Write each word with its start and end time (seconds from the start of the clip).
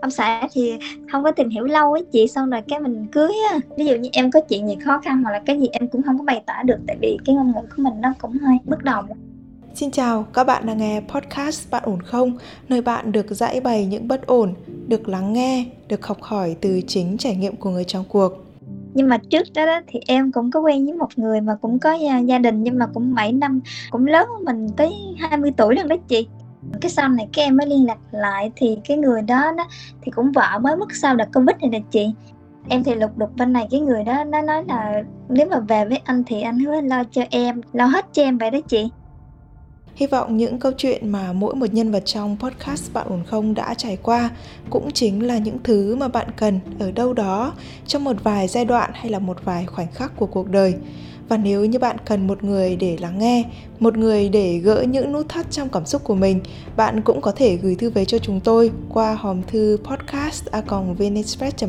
ông 0.00 0.10
xã 0.10 0.48
thì 0.52 0.72
không 1.12 1.24
có 1.24 1.30
tìm 1.30 1.48
hiểu 1.48 1.64
lâu 1.64 1.92
với 1.92 2.04
chị 2.12 2.26
xong 2.28 2.50
rồi 2.50 2.60
cái 2.68 2.80
mình 2.80 3.06
cưới 3.12 3.32
á 3.52 3.58
ví 3.76 3.86
dụ 3.86 3.94
như 3.94 4.08
em 4.12 4.30
có 4.30 4.40
chuyện 4.40 4.68
gì 4.68 4.76
khó 4.84 5.00
khăn 5.04 5.22
hoặc 5.22 5.30
là 5.30 5.42
cái 5.46 5.60
gì 5.60 5.66
em 5.72 5.88
cũng 5.88 6.02
không 6.02 6.18
có 6.18 6.24
bày 6.24 6.42
tỏ 6.46 6.62
được 6.64 6.78
tại 6.86 6.96
vì 7.00 7.18
cái 7.24 7.34
ngôn 7.34 7.46
ngữ 7.46 7.60
của 7.76 7.82
mình 7.82 8.00
nó 8.00 8.14
cũng 8.20 8.38
hơi 8.38 8.56
bất 8.64 8.84
đồng 8.84 9.06
Xin 9.74 9.90
chào, 9.90 10.26
các 10.34 10.44
bạn 10.44 10.66
đang 10.66 10.78
nghe 10.78 11.00
podcast 11.08 11.70
Bạn 11.70 11.82
ổn 11.86 12.02
không? 12.02 12.38
Nơi 12.68 12.82
bạn 12.82 13.12
được 13.12 13.26
giải 13.30 13.60
bày 13.60 13.86
những 13.86 14.08
bất 14.08 14.26
ổn, 14.26 14.54
được 14.86 15.08
lắng 15.08 15.32
nghe, 15.32 15.64
được 15.88 16.06
học 16.06 16.22
hỏi 16.22 16.56
từ 16.60 16.80
chính 16.86 17.18
trải 17.18 17.36
nghiệm 17.36 17.56
của 17.56 17.70
người 17.70 17.84
trong 17.84 18.04
cuộc. 18.08 18.32
Nhưng 18.94 19.08
mà 19.08 19.18
trước 19.30 19.42
đó, 19.54 19.66
đó 19.66 19.80
thì 19.86 20.00
em 20.06 20.32
cũng 20.32 20.50
có 20.50 20.60
quen 20.60 20.84
với 20.84 20.94
một 20.94 21.08
người 21.16 21.40
mà 21.40 21.56
cũng 21.62 21.78
có 21.78 21.92
gia, 21.92 22.18
gia 22.18 22.38
đình 22.38 22.62
nhưng 22.62 22.78
mà 22.78 22.86
cũng 22.94 23.14
7 23.14 23.32
năm, 23.32 23.60
cũng 23.90 24.06
lớn 24.06 24.28
hơn 24.28 24.44
mình 24.44 24.68
tới 24.76 24.92
20 25.18 25.52
tuổi 25.56 25.74
lần 25.74 25.88
đó 25.88 25.96
chị. 26.08 26.28
Cái 26.80 26.90
sau 26.90 27.08
này 27.08 27.28
các 27.32 27.42
em 27.42 27.56
mới 27.56 27.66
liên 27.66 27.86
lạc 27.86 27.98
lại 28.10 28.52
thì 28.56 28.78
cái 28.84 28.96
người 28.96 29.22
đó 29.22 29.52
nó, 29.56 29.68
thì 30.02 30.10
cũng 30.10 30.32
vợ 30.32 30.58
mới 30.60 30.76
mất 30.76 30.94
sau 30.94 31.16
đợt 31.16 31.28
Covid 31.34 31.56
này 31.60 31.70
nè 31.70 31.80
chị 31.90 32.10
em 32.68 32.84
thì 32.84 32.94
lục 32.94 33.18
đục 33.18 33.36
bên 33.36 33.52
này 33.52 33.68
cái 33.70 33.80
người 33.80 34.04
đó, 34.04 34.24
nó 34.24 34.42
nói 34.42 34.64
là 34.68 35.02
nếu 35.28 35.46
mà 35.50 35.60
về 35.60 35.84
với 35.84 36.00
anh 36.04 36.24
thì 36.26 36.42
anh 36.42 36.58
hứa 36.58 36.80
lo 36.80 37.04
cho 37.10 37.22
em, 37.30 37.60
lo 37.72 37.86
hết 37.86 38.06
cho 38.12 38.22
em 38.22 38.38
vậy 38.38 38.50
đó 38.50 38.58
chị 38.68 38.88
Hy 39.94 40.06
vọng 40.06 40.36
những 40.36 40.58
câu 40.58 40.72
chuyện 40.72 41.12
mà 41.12 41.32
mỗi 41.32 41.54
một 41.54 41.66
nhân 41.72 41.92
vật 41.92 42.02
trong 42.04 42.36
podcast 42.40 42.92
Bạn 42.92 43.06
ổn 43.08 43.22
không 43.26 43.54
đã 43.54 43.74
trải 43.74 43.96
qua 44.02 44.30
cũng 44.70 44.90
chính 44.90 45.26
là 45.26 45.38
những 45.38 45.58
thứ 45.64 45.96
mà 45.96 46.08
bạn 46.08 46.28
cần 46.36 46.60
ở 46.78 46.90
đâu 46.90 47.12
đó 47.12 47.52
trong 47.86 48.04
một 48.04 48.16
vài 48.24 48.48
giai 48.48 48.64
đoạn 48.64 48.90
hay 48.94 49.10
là 49.10 49.18
một 49.18 49.44
vài 49.44 49.66
khoảnh 49.66 49.92
khắc 49.92 50.16
của 50.16 50.26
cuộc 50.26 50.50
đời. 50.50 50.74
Và 51.28 51.36
nếu 51.36 51.64
như 51.64 51.78
bạn 51.78 51.96
cần 52.06 52.26
một 52.26 52.44
người 52.44 52.76
để 52.76 52.96
lắng 53.00 53.18
nghe, 53.18 53.44
một 53.78 53.96
người 53.96 54.28
để 54.28 54.58
gỡ 54.58 54.84
những 54.88 55.12
nút 55.12 55.28
thắt 55.28 55.50
trong 55.50 55.68
cảm 55.68 55.86
xúc 55.86 56.04
của 56.04 56.14
mình, 56.14 56.40
bạn 56.76 57.02
cũng 57.02 57.20
có 57.20 57.32
thể 57.32 57.56
gửi 57.56 57.74
thư 57.74 57.90
về 57.90 58.04
cho 58.04 58.18
chúng 58.18 58.40
tôi 58.40 58.70
qua 58.88 59.14
hòm 59.14 59.42
thư 59.42 59.78
podcast 59.84 60.44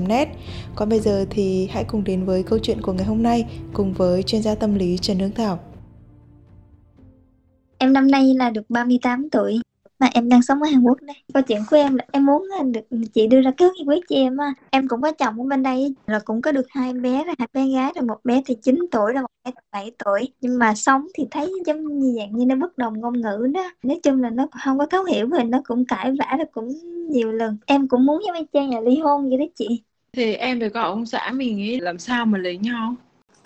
net 0.08 0.28
Còn 0.76 0.90
bây 0.90 1.00
giờ 1.00 1.26
thì 1.30 1.68
hãy 1.72 1.84
cùng 1.84 2.04
đến 2.04 2.26
với 2.26 2.44
câu 2.44 2.60
chuyện 2.60 2.82
của 2.82 2.94
ngày 2.94 3.06
hôm 3.06 3.24
nay 3.24 3.46
cùng 3.74 3.94
với 3.94 4.24
chuyên 4.24 4.42
gia 4.42 4.56
tâm 4.56 4.76
lý 4.76 4.98
Trần 4.98 5.20
Hương 5.20 5.32
Thảo. 5.32 5.60
Em 7.78 7.94
năm 7.94 8.12
nay 8.12 8.34
là 8.34 8.50
được 8.50 8.70
38 8.70 9.30
tuổi 9.30 9.60
mà 10.06 10.10
em 10.14 10.30
đang 10.30 10.42
sống 10.42 10.62
ở 10.62 10.70
Hàn 10.70 10.82
Quốc 10.82 11.02
đây. 11.02 11.16
Câu 11.34 11.44
chuyện 11.44 11.62
của 11.70 11.76
em 11.76 11.96
là 11.96 12.06
em 12.12 12.26
muốn 12.26 12.48
được 12.72 12.98
chị 13.14 13.28
đưa 13.28 13.42
ra 13.42 13.52
kế 13.58 13.66
hoạch 13.66 13.88
quyết 13.88 14.04
cho 14.10 14.16
em 14.16 14.38
á. 14.38 14.54
Em 14.70 14.88
cũng 14.88 15.02
có 15.02 15.12
chồng 15.12 15.42
ở 15.42 15.44
bên 15.44 15.64
đây 15.64 15.96
rồi 16.08 16.20
cũng 16.26 16.42
có 16.42 16.52
được 16.52 16.66
hai 16.70 16.94
bé 16.94 17.24
rồi 17.24 17.36
hai 17.40 17.48
bé 17.54 17.68
gái 17.68 17.92
rồi 17.96 18.06
một 18.06 18.20
bé 18.24 18.42
thì 18.46 18.56
9 18.64 18.86
tuổi 18.92 19.14
rồi 19.14 19.22
một 19.22 19.28
bé 19.46 19.52
7 19.72 19.92
tuổi. 20.06 20.34
Nhưng 20.42 20.60
mà 20.60 20.76
sống 20.76 21.08
thì 21.14 21.24
thấy 21.32 21.54
giống 21.66 22.00
như 22.00 22.16
dạng 22.18 22.38
như 22.38 22.46
nó 22.46 22.56
bất 22.56 22.78
đồng 22.78 23.00
ngôn 23.00 23.22
ngữ 23.22 23.48
đó. 23.54 23.72
Nói 23.84 24.00
chung 24.04 24.22
là 24.22 24.30
nó 24.30 24.48
không 24.64 24.78
có 24.78 24.86
thấu 24.86 25.04
hiểu 25.04 25.30
rồi 25.30 25.44
nó 25.44 25.62
cũng 25.66 25.86
cãi 25.86 26.12
vã 26.20 26.36
rồi 26.38 26.48
cũng 26.52 26.70
nhiều 27.10 27.32
lần. 27.32 27.58
Em 27.66 27.88
cũng 27.88 28.06
muốn 28.06 28.18
với 28.18 28.40
anh 28.40 28.46
Trang 28.54 28.74
là 28.74 28.82
ly 28.82 29.00
hôn 29.00 29.30
vậy 29.30 29.38
đó 29.38 29.46
chị. 29.56 29.84
Thì 30.14 30.34
em 30.34 30.60
phải 30.60 30.70
gọi 30.70 30.84
ông 30.84 31.06
xã 31.06 31.32
mình 31.36 31.62
ấy 31.62 31.80
làm 31.80 32.00
sao 32.00 32.26
mà 32.26 32.38
lấy 32.38 32.58
nhau? 32.58 32.96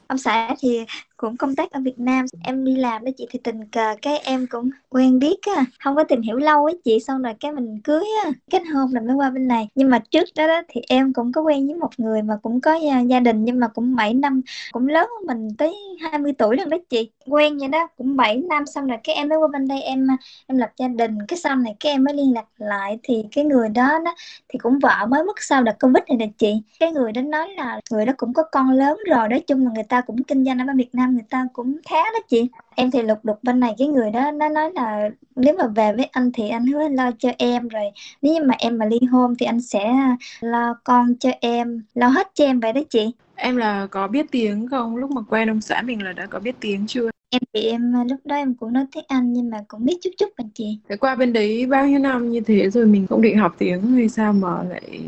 ông 0.07 0.17
xã 0.17 0.55
thì 0.59 0.85
cũng 1.21 1.37
công 1.37 1.55
tác 1.55 1.71
ở 1.71 1.79
Việt 1.79 1.99
Nam. 1.99 2.25
Em 2.43 2.65
đi 2.65 2.75
làm 2.75 3.05
đó 3.05 3.11
chị 3.17 3.27
thì 3.29 3.39
tình 3.43 3.65
cờ 3.65 3.95
cái 4.01 4.17
em 4.17 4.47
cũng 4.49 4.69
quen 4.89 5.19
biết 5.19 5.35
á. 5.55 5.65
Không 5.83 5.95
có 5.95 6.03
tìm 6.03 6.21
hiểu 6.21 6.37
lâu 6.37 6.65
á 6.65 6.73
chị 6.83 6.99
xong 6.99 7.21
rồi 7.21 7.33
cái 7.39 7.51
mình 7.51 7.79
cưới 7.83 8.03
á 8.23 8.31
kết 8.51 8.61
hôn 8.73 8.93
là 8.93 9.01
mới 9.01 9.15
qua 9.15 9.29
bên 9.29 9.47
này. 9.47 9.67
Nhưng 9.75 9.89
mà 9.89 9.99
trước 9.99 10.23
đó, 10.35 10.47
đó 10.47 10.61
thì 10.67 10.81
em 10.89 11.13
cũng 11.13 11.31
có 11.31 11.41
quen 11.41 11.67
với 11.67 11.75
một 11.75 11.89
người 11.97 12.21
mà 12.21 12.37
cũng 12.41 12.61
có 12.61 12.73
gia, 12.73 12.99
gia 12.99 13.19
đình 13.19 13.45
nhưng 13.45 13.59
mà 13.59 13.67
cũng 13.67 13.95
7 13.95 14.13
năm 14.13 14.41
cũng 14.71 14.87
lớn 14.87 15.09
hơn 15.09 15.27
mình 15.27 15.55
tới 15.57 15.75
20 16.11 16.33
tuổi 16.37 16.57
luôn 16.57 16.69
đó 16.69 16.77
chị. 16.89 17.11
Quen 17.25 17.57
vậy 17.57 17.67
đó 17.67 17.87
cũng 17.97 18.15
7 18.15 18.37
năm 18.37 18.65
xong 18.65 18.87
rồi 18.87 18.97
cái 19.03 19.15
em 19.15 19.29
mới 19.29 19.37
qua 19.37 19.47
bên 19.47 19.67
đây 19.67 19.81
em 19.81 20.11
à, 20.11 20.17
em 20.47 20.57
lập 20.57 20.71
gia 20.77 20.87
đình. 20.87 21.17
Cái 21.27 21.37
sau 21.37 21.55
này 21.55 21.75
cái 21.79 21.91
em 21.91 22.03
mới 22.03 22.13
liên 22.13 22.33
lạc 22.33 22.45
lại 22.57 22.99
thì 23.03 23.25
cái 23.31 23.45
người 23.45 23.69
đó 23.69 23.99
đó 24.05 24.15
thì 24.49 24.59
cũng 24.59 24.79
vợ 24.79 25.05
mới 25.09 25.23
mất 25.23 25.43
sau 25.43 25.63
đợt 25.63 25.79
covid 25.79 26.03
này 26.07 26.17
nè 26.17 26.27
chị. 26.37 26.53
Cái 26.79 26.91
người 26.91 27.11
đó 27.11 27.21
nói 27.21 27.49
là 27.57 27.79
người 27.91 28.05
đó 28.05 28.13
cũng 28.17 28.33
có 28.33 28.43
con 28.51 28.71
lớn 28.71 28.97
rồi 29.09 29.29
nói 29.29 29.39
chung 29.47 29.65
là 29.65 29.71
người 29.75 29.83
ta 29.83 30.01
cũng 30.01 30.23
kinh 30.23 30.45
doanh 30.45 30.59
ở 30.59 30.65
bên 30.65 30.77
Việt 30.77 30.95
Nam 30.95 31.08
người 31.09 31.23
ta 31.29 31.47
cũng 31.53 31.77
khá 31.89 32.03
đó 32.03 32.19
chị. 32.29 32.47
Em 32.75 32.91
thì 32.91 33.01
lục 33.01 33.19
đục 33.23 33.43
bên 33.43 33.59
này 33.59 33.75
cái 33.77 33.87
người 33.87 34.11
đó 34.11 34.31
nó 34.31 34.49
nói 34.49 34.71
là 34.75 35.09
nếu 35.35 35.55
mà 35.57 35.67
về 35.67 35.93
với 35.93 36.05
anh 36.05 36.31
thì 36.33 36.49
anh 36.49 36.65
hứa 36.65 36.87
lo 36.87 37.11
cho 37.19 37.29
em 37.37 37.67
rồi. 37.67 37.91
Nếu 38.21 38.33
như 38.33 38.43
mà 38.43 38.55
em 38.59 38.77
mà 38.77 38.85
ly 38.85 38.99
hôn 39.11 39.35
thì 39.39 39.45
anh 39.45 39.61
sẽ 39.61 39.93
lo 40.41 40.75
con 40.83 41.15
cho 41.19 41.29
em 41.41 41.83
lo 41.93 42.07
hết 42.07 42.27
cho 42.33 42.45
em 42.45 42.59
vậy 42.59 42.73
đó 42.73 42.81
chị. 42.89 43.11
Em 43.35 43.57
là 43.57 43.87
có 43.91 44.07
biết 44.07 44.25
tiếng 44.31 44.67
không? 44.67 44.95
Lúc 44.95 45.11
mà 45.11 45.21
quen 45.29 45.49
ông 45.49 45.61
xã 45.61 45.81
mình 45.81 46.03
là 46.03 46.13
đã 46.13 46.25
có 46.25 46.39
biết 46.39 46.55
tiếng 46.59 46.87
chưa? 46.87 47.09
Em 47.29 47.41
thì 47.53 47.61
em 47.61 47.93
lúc 48.09 48.19
đó 48.25 48.35
em 48.35 48.53
cũng 48.53 48.73
nói 48.73 48.85
tiếng 48.91 49.05
Anh 49.07 49.33
nhưng 49.33 49.49
mà 49.49 49.63
cũng 49.67 49.85
biết 49.85 49.97
chút 50.01 50.09
chút 50.17 50.29
anh 50.35 50.49
chị. 50.53 50.79
Thế 50.89 50.95
qua 50.97 51.15
bên 51.15 51.33
đấy 51.33 51.65
bao 51.65 51.87
nhiêu 51.87 51.99
năm 51.99 52.31
như 52.31 52.41
thế 52.41 52.69
rồi 52.69 52.85
mình 52.85 53.07
không 53.07 53.21
định 53.21 53.37
học 53.37 53.55
tiếng 53.57 53.81
hay 53.81 54.09
sao 54.09 54.33
mà 54.33 54.63
lại 54.63 54.99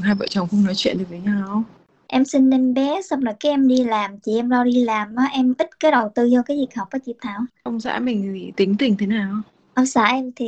hai 0.00 0.14
vợ 0.14 0.26
chồng 0.26 0.48
không 0.50 0.64
nói 0.64 0.74
chuyện 0.76 0.98
được 0.98 1.04
với 1.08 1.20
nhau? 1.20 1.64
Em 2.12 2.24
sinh 2.24 2.50
em 2.50 2.74
bé 2.74 3.02
xong 3.02 3.20
rồi 3.20 3.34
cái 3.40 3.52
em 3.52 3.68
đi 3.68 3.84
làm 3.84 4.20
chị 4.20 4.36
em 4.36 4.50
lo 4.50 4.64
đi 4.64 4.84
làm 4.84 5.16
á 5.16 5.24
em 5.32 5.54
ít 5.58 5.80
cái 5.80 5.90
đầu 5.90 6.08
tư 6.14 6.30
vô 6.32 6.40
cái 6.46 6.56
việc 6.56 6.74
học 6.76 6.88
á 6.90 6.98
chị 7.06 7.14
Thảo. 7.20 7.40
Ông 7.62 7.80
xã 7.80 7.98
mình 7.98 8.32
thì 8.34 8.52
tính 8.56 8.74
tình 8.78 8.96
thế 8.98 9.06
nào? 9.06 9.42
Ông 9.74 9.86
xã 9.86 10.04
em 10.04 10.32
thì 10.36 10.46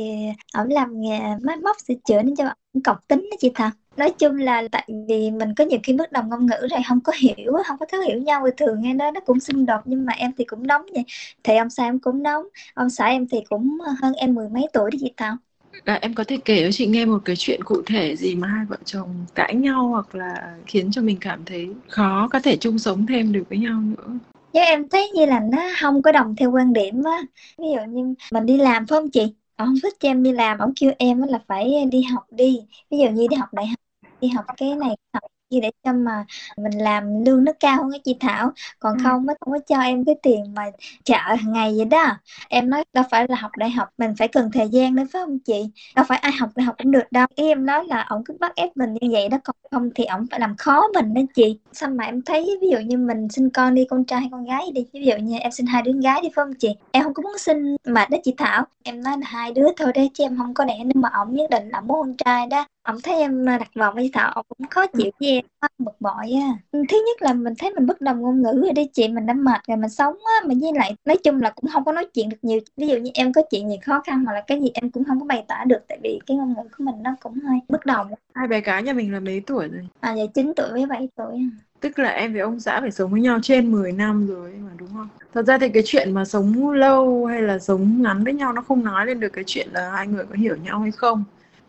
ổng 0.53 0.69
làm 0.69 1.01
nghề 1.01 1.19
máy 1.43 1.57
móc 1.57 1.77
sửa 1.87 1.93
chữa 2.05 2.21
nên 2.23 2.35
cho 2.35 2.45
cọc 2.83 3.07
tính 3.07 3.27
đó 3.31 3.37
chị 3.39 3.51
Thảo. 3.55 3.69
Nói 3.97 4.13
chung 4.19 4.37
là 4.37 4.63
tại 4.71 4.87
vì 5.07 5.31
mình 5.31 5.55
có 5.57 5.63
nhiều 5.63 5.79
khi 5.83 5.93
bất 5.93 6.11
đồng 6.11 6.29
ngôn 6.29 6.45
ngữ 6.45 6.67
rồi 6.71 6.79
không 6.87 7.01
có 7.01 7.13
hiểu 7.19 7.53
không 7.67 7.77
có 7.79 7.85
thấu 7.91 8.01
hiểu 8.01 8.21
nhau 8.21 8.41
thì 8.45 8.51
thường 8.57 8.81
nghe 8.81 8.93
đó 8.93 9.11
nó 9.11 9.19
cũng 9.19 9.39
xung 9.39 9.65
đột 9.65 9.81
nhưng 9.85 10.05
mà 10.05 10.13
em 10.13 10.31
thì 10.37 10.43
cũng 10.45 10.67
nóng 10.67 10.81
vậy. 10.93 11.03
Thì 11.43 11.57
ông 11.57 11.69
xã 11.69 11.83
em 11.83 11.99
cũng 11.99 12.23
nóng 12.23 12.45
ông 12.73 12.89
xã 12.89 13.05
em 13.05 13.27
thì 13.27 13.37
cũng 13.49 13.77
hơn 14.01 14.13
em 14.13 14.35
mười 14.35 14.49
mấy 14.49 14.67
tuổi 14.73 14.91
đó 14.91 14.97
chị 15.01 15.13
Thảo 15.17 15.35
À, 15.85 15.99
em 16.01 16.13
có 16.13 16.23
thể 16.23 16.37
kể 16.45 16.63
cho 16.63 16.71
chị 16.71 16.87
nghe 16.87 17.05
một 17.05 17.21
cái 17.25 17.35
chuyện 17.35 17.63
cụ 17.63 17.81
thể 17.85 18.15
gì 18.15 18.35
mà 18.35 18.47
hai 18.47 18.65
vợ 18.65 18.77
chồng 18.85 19.25
cãi 19.35 19.55
nhau 19.55 19.87
hoặc 19.87 20.15
là 20.15 20.57
khiến 20.65 20.91
cho 20.91 21.01
mình 21.01 21.17
cảm 21.21 21.45
thấy 21.45 21.67
khó 21.87 22.27
có 22.31 22.39
thể 22.39 22.57
chung 22.57 22.79
sống 22.79 23.05
thêm 23.07 23.31
được 23.31 23.43
với 23.49 23.57
nhau 23.59 23.81
nữa? 23.81 24.19
Chứ 24.53 24.59
em 24.59 24.89
thấy 24.89 25.11
như 25.15 25.25
là 25.25 25.39
nó 25.51 25.57
không 25.81 26.01
có 26.01 26.11
đồng 26.11 26.35
theo 26.35 26.51
quan 26.51 26.73
điểm 26.73 27.03
á. 27.03 27.21
Ví 27.57 27.65
dụ 27.75 27.91
như 27.91 28.13
mình 28.31 28.45
đi 28.45 28.57
làm 28.57 28.87
phải 28.87 28.99
không 28.99 29.09
chị? 29.11 29.35
Ông 29.55 29.67
không 29.67 29.75
thích 29.83 29.93
cho 29.99 30.09
em 30.09 30.23
đi 30.23 30.31
làm 30.31 30.57
ông 30.57 30.73
kêu 30.75 30.91
em 30.99 31.21
là 31.21 31.39
phải 31.47 31.85
đi 31.91 32.01
học 32.01 32.23
đi. 32.31 32.59
Ví 32.91 32.97
dụ 32.97 33.09
như 33.09 33.27
đi 33.27 33.35
học 33.35 33.53
đại 33.53 33.67
học 33.67 33.79
đi 34.21 34.27
học 34.27 34.45
cái 34.57 34.75
này 34.75 34.89
học 35.13 35.23
gì 35.53 35.61
để 35.61 35.71
cho 35.83 35.93
mà 35.93 36.25
mình 36.57 36.73
làm 36.77 37.25
lương 37.25 37.43
nó 37.43 37.51
cao 37.59 37.77
hơn 37.83 37.91
cái 37.91 37.99
chị 38.03 38.17
Thảo. 38.19 38.51
Còn 38.79 38.97
ừ. 38.97 39.01
không 39.03 39.25
nó 39.25 39.33
không 39.39 39.53
có 39.53 39.59
cho 39.67 39.79
em 39.79 40.05
cái 40.05 40.15
tiền 40.23 40.53
mà 40.55 40.63
chợ 41.03 41.15
hàng 41.17 41.53
ngày 41.53 41.73
vậy 41.77 41.85
đó. 41.85 42.05
Em 42.49 42.69
nói 42.69 42.83
đâu 42.93 43.03
phải 43.11 43.25
là 43.29 43.35
học 43.35 43.51
đại 43.57 43.69
học 43.69 43.89
mình 43.97 44.13
phải 44.17 44.27
cần 44.27 44.51
thời 44.53 44.69
gian 44.69 44.95
nữa 44.95 45.03
phải 45.13 45.21
không 45.21 45.39
chị? 45.39 45.69
Đâu 45.95 46.05
phải 46.09 46.17
ai 46.17 46.31
học 46.31 46.49
đại 46.55 46.65
học 46.65 46.75
cũng 46.83 46.91
được 46.91 47.11
đâu. 47.11 47.27
Ý 47.35 47.47
em 47.47 47.65
nói 47.65 47.85
là 47.87 48.05
ổng 48.09 48.23
cứ 48.25 48.33
bắt 48.39 48.55
ép 48.55 48.77
mình 48.77 48.93
như 48.93 49.09
vậy 49.11 49.29
đó 49.29 49.37
còn 49.43 49.55
không 49.71 49.89
thì 49.95 50.05
ổng 50.05 50.25
phải 50.31 50.39
làm 50.39 50.55
khó 50.57 50.83
mình 50.93 51.13
đó 51.13 51.21
chị. 51.35 51.59
Sao 51.73 51.89
mà 51.89 52.05
em 52.05 52.21
thấy 52.21 52.57
ví 52.61 52.67
dụ 52.71 52.77
như 52.79 52.97
mình 52.97 53.29
sinh 53.29 53.49
con 53.49 53.75
đi 53.75 53.85
con 53.89 54.05
trai 54.05 54.19
hay 54.19 54.29
con 54.31 54.45
gái 54.45 54.71
đi 54.73 54.85
ví 54.93 55.05
dụ 55.05 55.15
như 55.17 55.37
em 55.37 55.51
sinh 55.51 55.65
hai 55.65 55.81
đứa 55.81 55.91
gái 56.03 56.21
đi 56.21 56.29
phải 56.35 56.45
không 56.45 56.53
chị? 56.59 56.69
Em 56.91 57.03
không 57.03 57.13
có 57.13 57.23
muốn 57.23 57.37
sinh 57.37 57.75
mà 57.87 58.05
đó 58.11 58.17
chị 58.23 58.33
Thảo. 58.37 58.65
Em 58.83 59.03
nói 59.03 59.17
là 59.17 59.27
hai 59.27 59.51
đứa 59.51 59.67
thôi 59.77 59.91
đấy 59.95 60.09
chứ 60.13 60.23
em 60.23 60.37
không 60.37 60.53
có 60.53 60.65
đẻ 60.65 60.77
nhưng 60.85 61.01
mà 61.01 61.09
ổng 61.09 61.33
nhất 61.33 61.49
định 61.49 61.69
là 61.69 61.81
muốn 61.81 62.01
con 62.01 62.13
trai 62.17 62.47
đó 62.47 62.65
ông 62.83 62.97
thấy 63.03 63.15
em 63.19 63.45
đặt 63.45 63.69
vòng 63.75 63.95
với 63.95 64.09
thảo 64.13 64.31
ông 64.31 64.45
cũng 64.49 64.67
khó 64.67 64.87
chịu 64.87 65.11
với 65.19 65.29
em 65.29 65.45
bực 65.77 66.01
bội 66.01 66.31
á. 66.41 66.47
Thứ 66.71 66.97
nhất 67.07 67.21
là 67.21 67.33
mình 67.33 67.53
thấy 67.59 67.73
mình 67.73 67.85
bất 67.85 68.01
đồng 68.01 68.21
ngôn 68.21 68.41
ngữ 68.41 68.61
rồi 68.63 68.73
đi 68.73 68.87
chị 68.93 69.07
mình 69.07 69.25
đã 69.25 69.33
mệt 69.33 69.61
rồi 69.67 69.77
mình 69.77 69.89
sống 69.89 70.15
á 70.15 70.47
mà 70.47 70.53
với 70.61 70.71
lại 70.75 70.95
nói 71.05 71.17
chung 71.23 71.41
là 71.41 71.49
cũng 71.49 71.71
không 71.73 71.85
có 71.85 71.91
nói 71.91 72.07
chuyện 72.13 72.29
được 72.29 72.37
nhiều. 72.41 72.59
Ví 72.77 72.87
dụ 72.87 72.97
như 72.97 73.11
em 73.13 73.33
có 73.33 73.41
chuyện 73.51 73.69
gì 73.69 73.77
khó 73.85 74.01
khăn 74.05 74.25
hoặc 74.25 74.33
là 74.33 74.41
cái 74.47 74.61
gì 74.61 74.71
em 74.73 74.89
cũng 74.89 75.03
không 75.03 75.19
có 75.19 75.25
bày 75.25 75.45
tỏ 75.47 75.55
được 75.65 75.79
tại 75.87 75.99
vì 76.03 76.19
cái 76.27 76.37
ngôn 76.37 76.53
ngữ 76.53 76.69
của 76.77 76.83
mình 76.83 76.95
nó 77.03 77.15
cũng 77.19 77.39
hơi 77.39 77.59
bất 77.69 77.85
đồng. 77.85 78.07
Hai 78.33 78.47
bé 78.47 78.61
gái 78.61 78.83
nhà 78.83 78.93
mình 78.93 79.13
là 79.13 79.19
mấy 79.19 79.41
tuổi 79.47 79.67
rồi? 79.67 79.87
À 79.99 80.13
dạ 80.13 80.23
9 80.33 80.53
tuổi 80.55 80.69
với 80.71 80.85
7 80.85 81.09
tuổi 81.15 81.49
tức 81.79 81.99
là 81.99 82.09
em 82.09 82.33
với 82.33 82.41
ông 82.41 82.59
xã 82.59 82.81
phải 82.81 82.91
sống 82.91 83.11
với 83.11 83.21
nhau 83.21 83.39
trên 83.41 83.71
10 83.71 83.91
năm 83.91 84.27
rồi 84.27 84.53
mà 84.65 84.71
đúng 84.77 84.89
không? 84.93 85.07
Thật 85.33 85.45
ra 85.47 85.57
thì 85.57 85.69
cái 85.69 85.83
chuyện 85.85 86.11
mà 86.11 86.25
sống 86.25 86.69
lâu 86.69 87.25
hay 87.25 87.41
là 87.41 87.59
sống 87.59 88.01
ngắn 88.01 88.23
với 88.23 88.33
nhau 88.33 88.53
nó 88.53 88.61
không 88.61 88.83
nói 88.83 89.05
lên 89.05 89.19
được 89.19 89.29
cái 89.33 89.43
chuyện 89.47 89.67
là 89.71 89.91
hai 89.91 90.07
người 90.07 90.25
có 90.25 90.35
hiểu 90.35 90.55
nhau 90.55 90.79
hay 90.79 90.91
không 90.91 91.23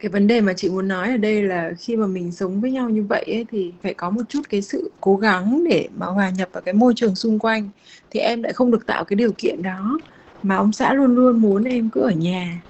cái 0.04 0.10
vấn 0.10 0.26
đề 0.26 0.40
mà 0.40 0.52
chị 0.56 0.68
muốn 0.68 0.88
nói 0.88 1.10
ở 1.10 1.16
đây 1.16 1.42
là 1.42 1.72
khi 1.80 1.96
mà 1.96 2.06
mình 2.06 2.32
sống 2.32 2.60
với 2.60 2.70
nhau 2.72 2.90
như 2.90 3.02
vậy 3.08 3.24
ấy, 3.26 3.46
thì 3.50 3.72
phải 3.82 3.94
có 3.94 4.10
một 4.10 4.22
chút 4.28 4.40
cái 4.48 4.62
sự 4.62 4.90
cố 5.00 5.16
gắng 5.16 5.64
để 5.70 5.88
mà 5.96 6.06
hòa 6.06 6.30
nhập 6.30 6.48
vào 6.52 6.62
cái 6.62 6.74
môi 6.74 6.92
trường 6.96 7.14
xung 7.14 7.38
quanh. 7.38 7.70
Thì 8.10 8.20
em 8.20 8.42
lại 8.42 8.52
không 8.52 8.70
được 8.70 8.86
tạo 8.86 9.04
cái 9.04 9.16
điều 9.16 9.32
kiện 9.38 9.62
đó 9.62 9.98
mà 10.42 10.56
ông 10.56 10.72
xã 10.72 10.94
luôn 10.94 11.14
luôn 11.14 11.40
muốn 11.40 11.64
em 11.64 11.90
cứ 11.90 12.00
ở 12.00 12.10
nhà 12.10 12.62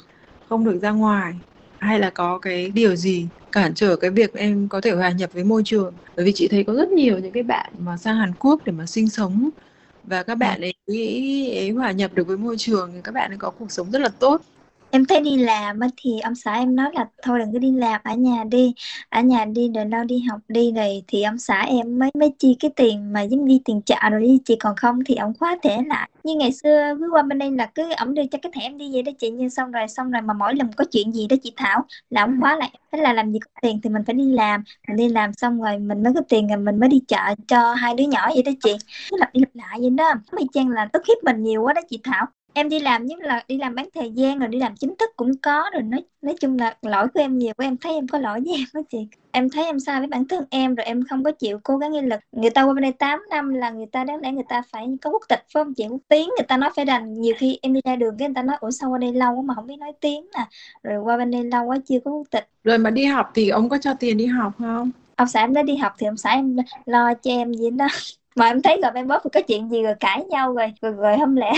không 0.45 0.65
được 0.65 0.79
ra 0.83 0.91
ngoài. 0.91 1.35
Hay 1.79 1.99
là 2.01 2.11
có 2.11 2.39
cái 2.39 2.71
điều 2.71 2.97
gì 2.97 3.29
cản 3.53 3.75
trở 3.75 3.97
cái 3.97 4.11
việc 4.11 4.35
em 4.35 4.69
có 4.69 4.81
thể 4.81 4.91
hòa 4.93 5.11
nhập 5.11 5.31
với 5.33 5.45
môi 5.45 5.63
trường? 5.65 5.95
Bởi 6.17 6.25
vì 6.27 6.33
chị 6.35 6.49
thấy 6.51 6.65
có 6.65 6.75
rất 6.75 6.89
nhiều 6.89 7.19
những 7.19 7.33
cái 7.33 7.43
bạn 7.43 7.73
mà 7.79 7.97
sang 7.97 8.17
Hàn 8.17 8.35
Quốc 8.41 8.61
để 8.65 8.73
mà 8.73 8.87
sinh 8.87 9.09
sống 9.11 9.51
và 10.03 10.23
các 10.23 10.35
bạn 10.35 10.61
ấy, 10.61 10.75
ấy 10.87 11.71
hòa 11.77 11.93
nhập 11.93 12.13
được 12.15 12.27
với 12.27 12.37
môi 12.37 12.57
trường 12.59 12.91
thì 12.95 13.01
các 13.05 13.13
bạn 13.15 13.31
ấy 13.33 13.39
có 13.39 13.51
cuộc 13.51 13.73
sống 13.73 13.91
rất 13.91 13.99
là 13.99 14.09
tốt 14.09 14.43
em 14.95 15.05
thấy 15.05 15.21
đi 15.21 15.37
làm 15.37 15.81
thì 15.97 16.21
ông 16.21 16.35
xã 16.35 16.55
em 16.55 16.77
nói 16.77 16.91
là 16.95 17.09
thôi 17.23 17.39
đừng 17.39 17.53
có 17.53 17.59
đi 17.59 17.71
làm, 17.71 18.01
ở 18.05 18.15
nhà 18.15 18.45
đi, 18.51 18.75
ở 19.09 19.21
nhà 19.21 19.45
đi 19.45 19.71
rồi 19.75 19.85
đâu 19.85 20.05
đi 20.05 20.19
học 20.31 20.41
đi 20.49 20.73
rồi 20.73 21.03
thì 21.09 21.23
ông 21.23 21.39
xã 21.39 21.61
em 21.61 21.99
mới 21.99 22.11
mới 22.15 22.31
chi 22.39 22.57
cái 22.61 22.71
tiền 22.77 23.13
mà 23.13 23.23
giống 23.23 23.47
đi 23.47 23.61
tiền 23.65 23.81
chợ 23.87 23.97
rồi 24.11 24.21
đi 24.21 24.39
chị 24.45 24.57
còn 24.61 24.77
không 24.77 25.05
thì 25.07 25.15
ông 25.15 25.33
khóa 25.39 25.57
thẻ 25.63 25.83
lại. 25.87 26.11
Như 26.25 26.35
ngày 26.35 26.53
xưa 26.53 26.95
cứ 27.01 27.09
qua 27.13 27.23
bên 27.23 27.39
đây 27.39 27.51
là 27.51 27.67
cứ 27.75 27.93
ổng 27.99 28.15
đưa 28.15 28.23
cho 28.31 28.39
cái 28.43 28.53
thẻ 28.55 28.61
em 28.61 28.79
đi 28.79 28.91
vậy 28.93 29.03
đó 29.03 29.13
chị, 29.19 29.31
nhưng 29.31 29.51
xong 29.51 29.71
rồi 29.71 29.89
xong 29.89 30.11
rồi 30.11 30.23
mà 30.23 30.35
mỗi 30.35 30.55
lần 30.55 30.71
có 30.77 30.85
chuyện 30.93 31.13
gì 31.13 31.27
đó 31.27 31.37
chị 31.43 31.53
Thảo 31.57 31.85
là 32.11 32.23
ông 32.23 32.41
khóa 32.41 32.57
lại. 32.57 32.71
Thế 32.93 32.99
là 32.99 33.13
làm 33.13 33.33
gì 33.33 33.39
có 33.39 33.51
tiền 33.63 33.81
thì 33.83 33.91
mình 33.91 34.03
phải 34.07 34.15
đi 34.15 34.33
làm. 34.33 34.65
Mình 34.89 34.97
đi 34.97 35.09
làm 35.09 35.33
xong 35.33 35.63
rồi 35.63 35.79
mình 35.79 36.03
mới 36.03 36.13
có 36.15 36.21
tiền 36.29 36.49
rồi 36.49 36.57
mình 36.59 36.81
mới 36.81 36.89
đi 36.89 37.01
chợ 37.09 37.35
cho 37.49 37.75
hai 37.75 37.95
đứa 37.95 38.05
nhỏ 38.05 38.29
vậy 38.35 38.43
đó 38.43 38.53
chị. 38.65 38.77
Cứ 39.11 39.17
lặp 39.21 39.35
đi 39.35 39.41
lặp 39.41 39.55
lại 39.55 39.79
vậy 39.81 39.91
đó. 39.91 40.15
Mấy 40.33 40.47
trang 40.55 40.69
là 40.69 40.89
ức 40.93 41.03
hiếp 41.09 41.25
mình 41.25 41.43
nhiều 41.43 41.63
quá 41.63 41.73
đó 41.73 41.81
chị 41.91 42.01
Thảo 42.05 42.27
em 42.55 42.69
đi 42.69 42.81
làm 42.81 43.07
nhất 43.07 43.19
là 43.21 43.45
đi 43.49 43.57
làm 43.57 43.75
bán 43.75 43.89
thời 43.95 44.11
gian 44.11 44.39
rồi 44.39 44.49
đi 44.49 44.59
làm 44.59 44.77
chính 44.77 44.97
thức 44.97 45.11
cũng 45.17 45.37
có 45.43 45.71
rồi. 45.73 45.83
Nói 45.83 46.05
nói 46.23 46.35
chung 46.41 46.59
là 46.59 46.77
lỗi 46.83 47.09
của 47.15 47.21
em 47.21 47.39
nhiều 47.39 47.53
em 47.59 47.77
thấy 47.77 47.95
em 47.95 48.09
có 48.09 48.19
lỗi 48.19 48.41
với 48.45 48.55
em 48.55 48.67
đó 48.75 48.81
chị. 48.91 49.07
Em 49.33 49.51
thấy 49.51 49.65
em 49.65 49.81
sai 49.81 49.99
với 50.01 50.07
bản 50.07 50.29
thân 50.29 50.45
em 50.51 50.75
rồi 50.75 50.85
em 50.85 51.03
không 51.11 51.25
có 51.25 51.31
chịu 51.31 51.61
cố 51.63 51.77
gắng 51.77 51.93
nghị 51.93 52.01
lực. 52.01 52.21
Người 52.33 52.51
ta 52.51 52.63
qua 52.63 52.75
bên 52.75 52.83
đây 52.83 52.93
8 52.93 53.21
năm 53.31 53.55
là 53.55 53.71
người 53.71 53.87
ta 53.87 54.05
đáng 54.05 54.21
lẽ 54.21 54.33
người 54.33 54.45
ta 54.49 54.63
phải 54.73 54.87
có 55.03 55.11
quốc 55.11 55.23
tịch 55.29 55.45
phải 55.55 55.65
không 55.65 55.75
chị? 55.75 55.87
Quốc 55.89 56.01
tiếng 56.09 56.29
người 56.29 56.47
ta 56.49 56.57
nói 56.57 56.71
phải 56.77 56.85
đành. 56.85 57.21
Nhiều 57.21 57.35
khi 57.39 57.59
em 57.63 57.73
đi 57.73 57.81
ra 57.85 57.97
đường 57.97 58.17
cái 58.19 58.29
người 58.29 58.35
ta 58.35 58.43
nói 58.43 58.57
ủa 58.61 58.71
sao 58.71 58.91
qua 58.91 58.99
đây 58.99 59.13
lâu 59.13 59.43
mà 59.43 59.55
không 59.55 59.67
biết 59.67 59.77
nói 59.79 59.93
tiếng 60.01 60.27
nè 60.37 60.45
rồi 60.83 61.03
qua 61.03 61.17
bên 61.17 61.31
đây 61.31 61.45
lâu 61.45 61.65
quá 61.65 61.77
chưa 61.89 61.99
có 62.05 62.11
quốc 62.11 62.27
tịch. 62.31 62.49
Rồi 62.65 62.79
mà 62.79 62.91
đi 62.91 63.05
học 63.05 63.31
thì 63.35 63.49
ông 63.49 63.69
có 63.69 63.79
cho 63.79 63.95
tiền 63.95 64.17
đi 64.17 64.27
học 64.27 64.53
không? 64.59 64.91
Ông 65.17 65.29
xã 65.29 65.41
em 65.41 65.55
đã 65.55 65.63
đi 65.63 65.77
học 65.77 65.93
thì 65.99 66.07
ông 66.07 66.17
xã 66.17 66.31
em 66.31 66.57
lo 66.87 67.15
cho 67.15 67.31
em 67.31 67.55
gì 67.55 67.71
đó. 67.71 67.87
Mà 68.37 68.47
em 68.47 68.63
thấy 68.63 68.81
rồi 68.83 68.93
em 68.95 69.07
bớt 69.09 69.23
có 69.33 69.41
chuyện 69.49 69.71
gì 69.71 69.83
rồi 69.83 69.95
cãi 70.01 70.25
nhau 70.25 70.55
rồi 70.55 70.73
rồi, 70.83 70.93
rồi 70.93 71.17
không 71.19 71.37
lẽ 71.37 71.53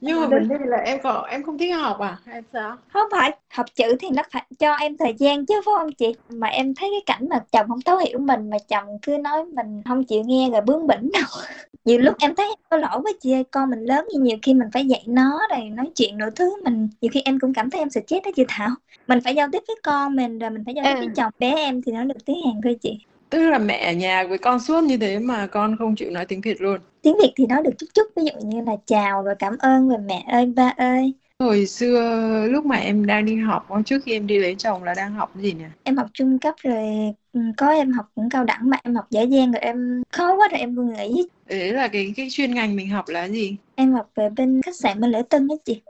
nhưng 0.00 0.20
mà 0.20 0.26
vấn 0.26 0.48
đề 0.48 0.56
là 0.64 0.76
em 0.76 0.98
có 1.02 1.26
em 1.30 1.42
không 1.42 1.58
thích 1.58 1.70
học 1.70 1.98
à? 2.00 2.18
Hay 2.24 2.42
sao? 2.52 2.76
Không 2.92 3.08
phải 3.10 3.36
học 3.48 3.66
chữ 3.74 3.96
thì 4.00 4.08
nó 4.10 4.22
phải 4.32 4.46
cho 4.58 4.74
em 4.74 4.96
thời 4.96 5.14
gian 5.18 5.46
chứ 5.46 5.54
phải 5.64 5.74
không 5.78 5.92
chị? 5.92 6.12
Mà 6.28 6.46
em 6.46 6.74
thấy 6.74 6.90
cái 6.92 7.16
cảnh 7.16 7.28
mà 7.28 7.38
chồng 7.52 7.68
không 7.68 7.80
thấu 7.80 7.98
hiểu 7.98 8.18
mình 8.18 8.50
mà 8.50 8.56
chồng 8.68 8.98
cứ 9.02 9.18
nói 9.18 9.44
mình 9.44 9.82
không 9.84 10.04
chịu 10.04 10.22
nghe 10.26 10.50
rồi 10.52 10.60
bướng 10.60 10.86
bỉnh 10.86 11.10
đâu. 11.12 11.42
Nhiều 11.84 11.98
lúc 11.98 12.14
em 12.18 12.34
thấy 12.34 12.56
có 12.70 12.76
lỗi 12.76 13.00
với 13.04 13.12
chị 13.20 13.32
ơi 13.32 13.44
con 13.50 13.70
mình 13.70 13.80
lớn 13.80 14.06
như 14.12 14.20
nhiều 14.20 14.36
khi 14.42 14.54
mình 14.54 14.68
phải 14.72 14.86
dạy 14.86 15.02
nó 15.06 15.40
rồi 15.50 15.60
nói 15.68 15.90
chuyện 15.96 16.18
nội 16.18 16.30
thứ 16.36 16.62
mình 16.64 16.88
nhiều 17.00 17.10
khi 17.14 17.22
em 17.24 17.40
cũng 17.40 17.54
cảm 17.54 17.70
thấy 17.70 17.80
em 17.80 17.90
sẽ 17.90 18.00
chết 18.06 18.20
đó 18.24 18.30
chị 18.36 18.44
thảo. 18.48 18.70
Mình 19.06 19.18
phải 19.24 19.34
giao 19.34 19.48
tiếp 19.52 19.62
với 19.68 19.76
con 19.82 20.16
mình 20.16 20.38
rồi 20.38 20.50
mình 20.50 20.62
phải 20.64 20.74
giao 20.74 20.84
tiếp 20.84 20.94
với 20.98 21.08
chồng 21.16 21.32
bé 21.38 21.54
em 21.54 21.82
thì 21.82 21.92
nó 21.92 22.04
được 22.04 22.24
tiếng 22.26 22.36
hàn 22.46 22.60
thôi 22.64 22.78
chị 22.82 22.98
tức 23.30 23.50
là 23.50 23.58
mẹ 23.58 23.78
ở 23.86 23.92
nhà 23.92 24.24
với 24.28 24.38
con 24.38 24.60
suốt 24.60 24.84
như 24.84 24.96
thế 24.96 25.18
mà 25.18 25.46
con 25.46 25.76
không 25.78 25.96
chịu 25.96 26.10
nói 26.10 26.26
tiếng 26.26 26.40
Việt 26.40 26.60
luôn. 26.60 26.80
Tiếng 27.02 27.16
Việt 27.22 27.32
thì 27.36 27.46
nói 27.46 27.62
được 27.62 27.70
chút 27.78 27.86
chút 27.94 28.02
ví 28.16 28.22
dụ 28.24 28.48
như 28.48 28.60
là 28.66 28.76
chào 28.86 29.22
rồi 29.22 29.34
cảm 29.38 29.56
ơn 29.58 29.88
rồi 29.88 29.98
mẹ 29.98 30.24
ơi 30.28 30.46
ba 30.56 30.74
ơi. 30.76 31.14
Hồi 31.38 31.66
xưa 31.66 32.46
lúc 32.50 32.64
mà 32.64 32.76
em 32.76 33.06
đang 33.06 33.24
đi 33.24 33.36
học 33.36 33.68
trước 33.86 33.98
khi 34.04 34.12
em 34.12 34.26
đi 34.26 34.38
lấy 34.38 34.54
chồng 34.54 34.84
là 34.84 34.94
đang 34.94 35.14
học 35.14 35.32
gì 35.36 35.52
nhỉ? 35.52 35.64
Em 35.84 35.96
học 35.96 36.06
trung 36.14 36.38
cấp 36.38 36.54
rồi 36.62 36.84
ừ, 37.32 37.40
có 37.56 37.68
em 37.68 37.92
học 37.92 38.06
cũng 38.14 38.30
cao 38.30 38.44
đẳng 38.44 38.70
mà 38.70 38.76
em 38.84 38.94
học 38.94 39.06
dễ 39.10 39.24
dàng 39.24 39.52
rồi 39.52 39.60
em 39.60 40.02
khó 40.12 40.36
quá 40.36 40.48
rồi 40.50 40.60
em 40.60 40.74
vừa 40.74 40.82
nghĩ 40.82 41.28
đấy 41.48 41.72
là 41.72 41.88
cái 41.88 42.12
cái 42.16 42.28
chuyên 42.30 42.54
ngành 42.54 42.76
mình 42.76 42.88
học 42.88 43.04
là 43.08 43.28
gì? 43.28 43.56
Em 43.74 43.92
học 43.92 44.10
về 44.14 44.28
bên 44.36 44.60
khách 44.62 44.76
sạn 44.76 45.00
bên 45.00 45.10
lễ 45.10 45.22
tân 45.30 45.48
đó 45.48 45.54
chị 45.64 45.82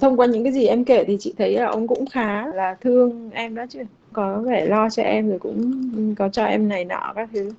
thông 0.00 0.16
qua 0.16 0.26
những 0.26 0.44
cái 0.44 0.52
gì 0.52 0.66
em 0.66 0.84
kể 0.84 1.04
thì 1.06 1.16
chị 1.20 1.34
thấy 1.38 1.58
là 1.58 1.66
ông 1.66 1.86
cũng 1.88 2.06
khá 2.06 2.46
là 2.46 2.76
thương 2.80 3.30
em 3.34 3.54
đó 3.54 3.64
chứ. 3.70 3.82
Có 4.12 4.42
vẻ 4.46 4.66
lo 4.66 4.90
cho 4.90 5.02
em 5.02 5.28
rồi 5.28 5.38
cũng 5.38 6.14
có 6.18 6.28
cho 6.28 6.44
em 6.44 6.68
này 6.68 6.84
nọ 6.84 7.12
các 7.16 7.28
thứ 7.32 7.50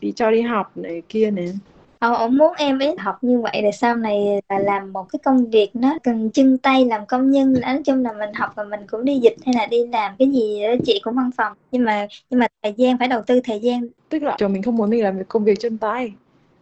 đi 0.00 0.12
cho 0.12 0.30
đi 0.30 0.40
học 0.40 0.72
này 0.76 1.02
kia 1.08 1.30
này 1.30 1.52
Ông, 1.98 2.14
ông 2.14 2.36
muốn 2.36 2.52
em 2.56 2.78
ấy 2.78 2.96
học 2.98 3.24
như 3.24 3.40
vậy 3.40 3.60
để 3.62 3.70
sau 3.72 3.96
này 3.96 4.40
là 4.48 4.58
làm 4.58 4.92
một 4.92 5.06
cái 5.12 5.20
công 5.24 5.50
việc 5.50 5.70
nó 5.74 5.98
cần 6.02 6.30
chân 6.30 6.58
tay 6.58 6.84
làm 6.84 7.06
công 7.06 7.30
nhân. 7.30 7.54
Nói 7.62 7.80
chung 7.84 8.02
là 8.02 8.12
mình 8.12 8.34
học 8.34 8.50
và 8.54 8.64
mình 8.64 8.80
cũng 8.86 9.04
đi 9.04 9.18
dịch 9.18 9.36
hay 9.46 9.54
là 9.58 9.66
đi 9.66 9.86
làm 9.92 10.14
cái 10.18 10.28
gì 10.30 10.62
đó 10.62 10.74
chị 10.84 11.00
cũng 11.04 11.14
văn 11.14 11.30
phòng. 11.36 11.52
Nhưng 11.72 11.84
mà 11.84 12.06
nhưng 12.30 12.40
mà 12.40 12.46
thời 12.62 12.74
gian 12.76 12.98
phải 12.98 13.08
đầu 13.08 13.22
tư 13.26 13.40
thời 13.44 13.60
gian. 13.60 13.88
Tức 14.08 14.22
là 14.22 14.36
chồng 14.38 14.52
mình 14.52 14.62
không 14.62 14.76
muốn 14.76 14.90
mình 14.90 15.02
làm 15.02 15.18
việc 15.18 15.28
công 15.28 15.44
việc 15.44 15.60
chân 15.60 15.78
tay. 15.78 16.12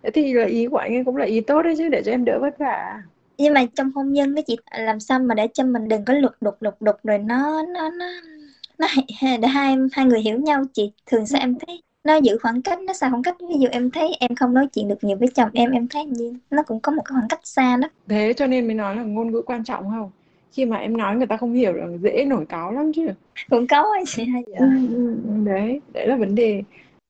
Thế 0.02 0.10
thì 0.14 0.32
là 0.32 0.44
ý 0.44 0.66
của 0.66 0.76
anh 0.76 0.94
ấy 0.94 1.04
cũng 1.04 1.16
là 1.16 1.24
ý 1.24 1.40
tốt 1.40 1.62
đấy 1.62 1.74
chứ 1.78 1.88
để 1.88 2.02
cho 2.04 2.10
em 2.12 2.24
đỡ 2.24 2.38
vất 2.40 2.58
vả 2.58 3.02
nhưng 3.38 3.54
mà 3.54 3.64
trong 3.74 3.90
hôn 3.94 4.12
nhân 4.12 4.34
đó 4.34 4.42
chị 4.46 4.56
làm 4.78 5.00
sao 5.00 5.18
mà 5.18 5.34
để 5.34 5.48
cho 5.54 5.64
mình 5.64 5.88
đừng 5.88 6.04
có 6.04 6.14
lục 6.14 6.32
đục 6.40 6.54
lục 6.60 6.82
đục 6.82 6.96
rồi 7.02 7.18
nó 7.18 7.62
nó 7.74 7.90
nó 7.90 8.06
nó 8.78 8.88
để 9.40 9.48
hai 9.48 9.76
hai 9.92 10.06
người 10.06 10.20
hiểu 10.20 10.40
nhau. 10.40 10.62
Chị 10.72 10.92
thường 11.06 11.26
sao 11.26 11.40
em 11.40 11.56
thấy 11.66 11.82
nó 12.04 12.16
giữ 12.16 12.38
khoảng 12.42 12.62
cách 12.62 12.80
nó 12.80 12.92
xa 12.92 13.10
khoảng 13.10 13.22
cách. 13.22 13.36
Ví 13.48 13.54
dụ 13.58 13.68
em 13.72 13.90
thấy 13.90 14.16
em 14.20 14.34
không 14.34 14.54
nói 14.54 14.66
chuyện 14.72 14.88
được 14.88 15.04
nhiều 15.04 15.16
với 15.16 15.28
chồng 15.28 15.50
em 15.52 15.70
em 15.70 15.88
thấy 15.88 16.04
như 16.04 16.34
nó 16.50 16.62
cũng 16.62 16.80
có 16.80 16.92
một 16.92 17.02
cái 17.04 17.12
khoảng 17.12 17.28
cách 17.28 17.40
xa 17.44 17.76
đó. 17.76 17.88
Thế 18.08 18.32
cho 18.36 18.46
nên 18.46 18.66
mới 18.66 18.74
nói 18.74 18.96
là 18.96 19.02
ngôn 19.02 19.30
ngữ 19.30 19.42
quan 19.46 19.64
trọng 19.64 19.90
không? 19.90 20.10
Khi 20.52 20.64
mà 20.64 20.76
em 20.76 20.96
nói 20.96 21.16
người 21.16 21.26
ta 21.26 21.36
không 21.36 21.52
hiểu 21.52 21.72
là 21.72 21.86
dễ 22.02 22.24
nổi 22.24 22.46
cáo 22.48 22.72
lắm 22.72 22.92
chứ. 22.92 23.08
Cũng 23.50 23.66
có 23.66 23.92
anh 23.94 24.04
chị. 24.06 24.24
Hay 24.24 24.42
ừ, 24.44 24.66
ừ, 24.90 25.16
ừ, 25.24 25.44
đấy 25.44 25.80
đấy 25.92 26.06
là 26.06 26.16
vấn 26.16 26.34
đề 26.34 26.62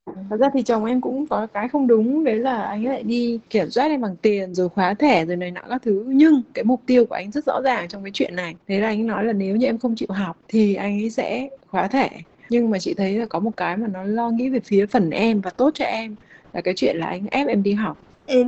thật 0.06 0.36
ra 0.36 0.48
thì 0.54 0.62
chồng 0.62 0.84
em 0.84 1.00
cũng 1.00 1.26
có 1.26 1.46
cái 1.46 1.68
không 1.68 1.86
đúng, 1.86 2.24
đấy 2.24 2.36
là 2.36 2.62
anh 2.62 2.86
lại 2.86 3.02
đi 3.02 3.38
kiểm 3.50 3.70
soát 3.70 3.88
em 3.88 4.00
bằng 4.00 4.16
tiền 4.16 4.54
rồi 4.54 4.68
khóa 4.68 4.94
thẻ 4.94 5.24
rồi 5.24 5.36
này 5.36 5.50
nọ 5.50 5.60
các 5.68 5.82
thứ. 5.82 6.04
Nhưng 6.06 6.42
cái 6.54 6.64
mục 6.64 6.80
tiêu 6.86 7.06
của 7.06 7.14
anh 7.14 7.30
rất 7.30 7.44
rõ 7.46 7.60
ràng 7.64 7.88
trong 7.88 8.02
cái 8.02 8.10
chuyện 8.14 8.36
này. 8.36 8.54
Thế 8.68 8.80
là 8.80 8.88
anh 8.88 9.06
nói 9.06 9.24
là 9.24 9.32
nếu 9.32 9.56
như 9.56 9.66
em 9.66 9.78
không 9.78 9.94
chịu 9.96 10.08
học 10.10 10.38
thì 10.48 10.74
anh 10.74 11.02
ấy 11.02 11.10
sẽ 11.10 11.48
khóa 11.66 11.88
thẻ. 11.88 12.10
Nhưng 12.50 12.70
mà 12.70 12.78
chị 12.78 12.94
thấy 12.94 13.12
là 13.12 13.26
có 13.26 13.40
một 13.40 13.56
cái 13.56 13.76
mà 13.76 13.86
nó 13.86 14.02
lo 14.02 14.30
nghĩ 14.30 14.48
về 14.48 14.60
phía 14.60 14.86
phần 14.86 15.10
em 15.10 15.40
và 15.40 15.50
tốt 15.50 15.70
cho 15.74 15.84
em, 15.84 16.16
là 16.52 16.60
cái 16.60 16.74
chuyện 16.76 16.96
là 16.96 17.06
anh 17.06 17.26
ép 17.30 17.48
em 17.48 17.62
đi 17.62 17.72
học 17.72 17.98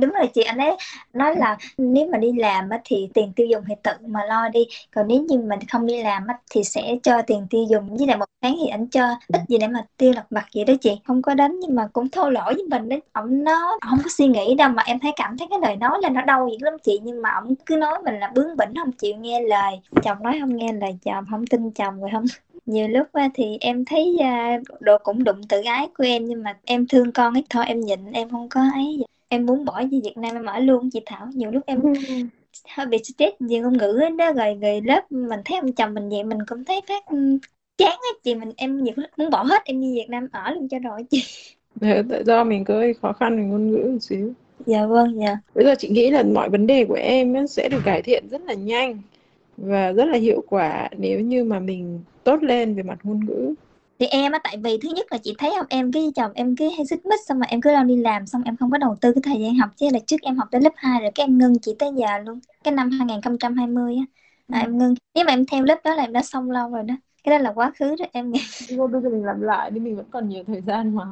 đúng 0.01 0.11
rồi 0.11 0.27
chị. 0.33 0.41
Anh 0.41 0.57
ấy 0.57 0.77
nói 1.13 1.35
là 1.35 1.57
nếu 1.77 2.07
mà 2.11 2.17
đi 2.17 2.31
làm 2.37 2.69
á, 2.69 2.79
thì 2.85 3.09
tiền 3.13 3.33
tiêu 3.35 3.47
dùng 3.47 3.63
thì 3.67 3.75
tự 3.83 3.91
mà 4.07 4.25
lo 4.25 4.49
đi. 4.49 4.65
Còn 4.95 5.07
nếu 5.07 5.21
như 5.21 5.37
mình 5.37 5.59
không 5.71 5.85
đi 5.85 6.03
làm 6.03 6.27
á, 6.27 6.37
thì 6.51 6.63
sẽ 6.63 6.95
cho 7.03 7.21
tiền 7.27 7.47
tiêu 7.49 7.65
dùng. 7.69 7.97
Với 7.97 8.07
lại 8.07 8.17
một 8.17 8.25
tháng 8.41 8.55
thì 8.61 8.67
anh 8.67 8.87
cho 8.87 9.01
ít 9.27 9.41
gì 9.47 9.57
để 9.57 9.67
mà 9.67 9.85
tiêu 9.97 10.13
lặt 10.15 10.25
vặt 10.29 10.45
vậy 10.55 10.65
đó 10.65 10.73
chị. 10.81 10.91
Không 11.05 11.21
có 11.21 11.33
đánh 11.33 11.59
nhưng 11.59 11.75
mà 11.75 11.87
cũng 11.93 12.09
thô 12.09 12.29
lỗ 12.29 12.43
với 12.45 12.63
mình 12.69 12.89
đấy. 12.89 13.01
Ổng 13.13 13.43
nó 13.43 13.77
không 13.89 13.99
có 14.03 14.09
suy 14.17 14.27
nghĩ 14.27 14.55
đâu 14.55 14.69
mà 14.69 14.83
em 14.83 14.99
thấy 14.99 15.11
cảm 15.15 15.37
thấy 15.37 15.47
cái 15.49 15.59
lời 15.61 15.75
nói 15.75 15.99
là 16.01 16.09
nó 16.09 16.21
đau 16.21 16.49
dữ 16.51 16.57
lắm 16.61 16.73
chị. 16.83 16.99
Nhưng 17.03 17.21
mà 17.21 17.29
ổng 17.43 17.55
cứ 17.65 17.75
nói 17.75 17.99
mình 18.05 18.19
là 18.19 18.31
bướng 18.35 18.57
bỉnh 18.57 18.73
không 18.75 18.91
chịu 18.91 19.15
nghe 19.17 19.41
lời. 19.41 19.79
Chồng 20.03 20.23
nói 20.23 20.37
không 20.39 20.55
nghe 20.55 20.73
lời 20.73 20.97
chồng 21.05 21.25
không 21.31 21.47
tin 21.47 21.71
chồng 21.71 22.01
rồi 22.01 22.09
không 22.13 22.25
nhiều 22.65 22.87
lúc 22.87 23.07
thì 23.33 23.57
em 23.61 23.85
thấy 23.85 24.17
uh, 24.19 24.81
đồ 24.81 24.97
cũng 25.03 25.23
đụng 25.23 25.41
tự 25.49 25.61
ái 25.65 25.87
của 25.97 26.03
em 26.03 26.25
nhưng 26.25 26.43
mà 26.43 26.57
em 26.65 26.87
thương 26.87 27.11
con 27.11 27.33
ấy 27.33 27.43
thôi 27.49 27.65
em 27.67 27.79
nhịn 27.81 28.11
em 28.11 28.29
không 28.29 28.49
có 28.49 28.61
ấy 28.73 29.05
em 29.35 29.45
muốn 29.45 29.65
bỏ 29.65 29.81
về 29.91 29.99
Việt 30.03 30.17
Nam 30.17 30.35
em 30.35 30.45
ở 30.45 30.59
luôn 30.59 30.89
chị 30.93 30.99
Thảo. 31.05 31.27
Nhiều 31.33 31.51
lúc 31.51 31.63
em 31.65 31.81
ừ. 31.81 31.93
hơi 32.69 32.85
bị 32.85 32.97
stress 33.03 33.35
về 33.39 33.59
ngôn 33.59 33.77
ngữ 33.77 33.99
đó 34.17 34.31
rồi 34.31 34.57
rồi 34.61 34.81
lớp. 34.85 35.11
Mình 35.11 35.39
thấy 35.45 35.59
ông 35.59 35.73
chồng 35.73 35.93
mình 35.93 36.09
vậy 36.09 36.23
mình 36.23 36.37
cũng 36.47 36.65
thấy 36.65 36.81
phát 36.87 37.03
chán 37.77 37.91
á 37.91 38.09
chị. 38.23 38.35
Mình 38.35 38.51
em 38.57 38.83
nhiều 38.83 38.93
lúc 38.97 39.09
muốn 39.17 39.29
bỏ 39.29 39.43
hết 39.43 39.61
em 39.65 39.81
đi 39.81 39.95
Việt 39.95 40.09
Nam 40.09 40.27
ở 40.31 40.51
luôn 40.51 40.67
cho 40.67 40.79
rồi 40.79 41.03
chị. 41.09 41.23
Tại 41.81 42.23
do 42.25 42.43
mình 42.43 42.65
có 42.65 42.83
khó 43.01 43.13
khăn 43.13 43.37
về 43.37 43.43
ngôn 43.43 43.71
ngữ 43.71 43.89
một 43.91 43.99
xíu. 44.01 44.33
Dạ 44.65 44.85
vâng 44.85 45.19
dạ. 45.21 45.37
Bây 45.55 45.65
giờ 45.65 45.75
chị 45.79 45.89
nghĩ 45.89 46.09
là 46.09 46.23
mọi 46.23 46.49
vấn 46.49 46.67
đề 46.67 46.85
của 46.85 46.93
em 46.93 47.47
sẽ 47.47 47.69
được 47.69 47.81
cải 47.85 48.01
thiện 48.01 48.27
rất 48.29 48.41
là 48.41 48.53
nhanh 48.53 49.01
và 49.57 49.91
rất 49.91 50.05
là 50.05 50.17
hiệu 50.17 50.43
quả 50.49 50.89
nếu 50.97 51.19
như 51.19 51.43
mà 51.43 51.59
mình 51.59 51.99
tốt 52.23 52.43
lên 52.43 52.75
về 52.75 52.83
mặt 52.83 52.99
ngôn 53.03 53.25
ngữ 53.25 53.53
thì 53.99 54.05
em 54.05 54.31
á 54.31 54.39
tại 54.43 54.57
vì 54.63 54.77
thứ 54.77 54.89
nhất 54.89 55.05
là 55.11 55.17
chị 55.17 55.35
thấy 55.37 55.53
không 55.57 55.65
em 55.69 55.91
cái 55.91 56.11
chồng 56.15 56.31
em 56.35 56.55
cứ 56.55 56.69
hay 56.77 56.85
xích 56.85 57.05
mích 57.05 57.19
xong 57.27 57.39
mà 57.39 57.45
em 57.49 57.61
cứ 57.61 57.71
lo 57.71 57.83
đi 57.83 57.95
làm 57.95 58.25
xong 58.25 58.41
em 58.45 58.57
không 58.57 58.71
có 58.71 58.77
đầu 58.77 58.95
tư 59.01 59.13
cái 59.13 59.21
thời 59.25 59.41
gian 59.41 59.55
học 59.55 59.69
chứ 59.75 59.87
là 59.93 59.99
trước 60.07 60.21
em 60.21 60.37
học 60.37 60.47
tới 60.51 60.61
lớp 60.61 60.73
2 60.75 61.01
rồi 61.01 61.11
cái 61.15 61.23
em 61.23 61.37
ngưng 61.37 61.59
chỉ 61.59 61.75
tới 61.79 61.89
giờ 61.95 62.17
luôn 62.25 62.39
cái 62.63 62.73
năm 62.73 62.89
2020 62.89 63.95
á 63.95 64.05
là 64.47 64.59
ừ. 64.59 64.63
em 64.65 64.77
ngưng 64.77 64.95
nếu 65.15 65.25
mà 65.25 65.33
em 65.33 65.45
theo 65.45 65.63
lớp 65.63 65.79
đó 65.83 65.95
là 65.95 66.03
em 66.03 66.13
đã 66.13 66.21
xong 66.21 66.51
lâu 66.51 66.69
rồi 66.69 66.83
đó 66.83 66.95
cái 67.23 67.37
đó 67.37 67.43
là 67.43 67.51
quá 67.51 67.71
khứ 67.79 67.95
rồi 67.95 68.07
em 68.11 68.31
nghĩ 68.31 68.41
bây 68.69 68.77
giờ 68.77 69.09
mình 69.09 69.25
làm 69.25 69.41
lại 69.41 69.71
đi 69.71 69.79
mình 69.79 69.95
vẫn 69.95 70.05
còn 70.11 70.29
nhiều 70.29 70.43
thời 70.47 70.61
gian 70.61 70.95
mà 70.95 71.03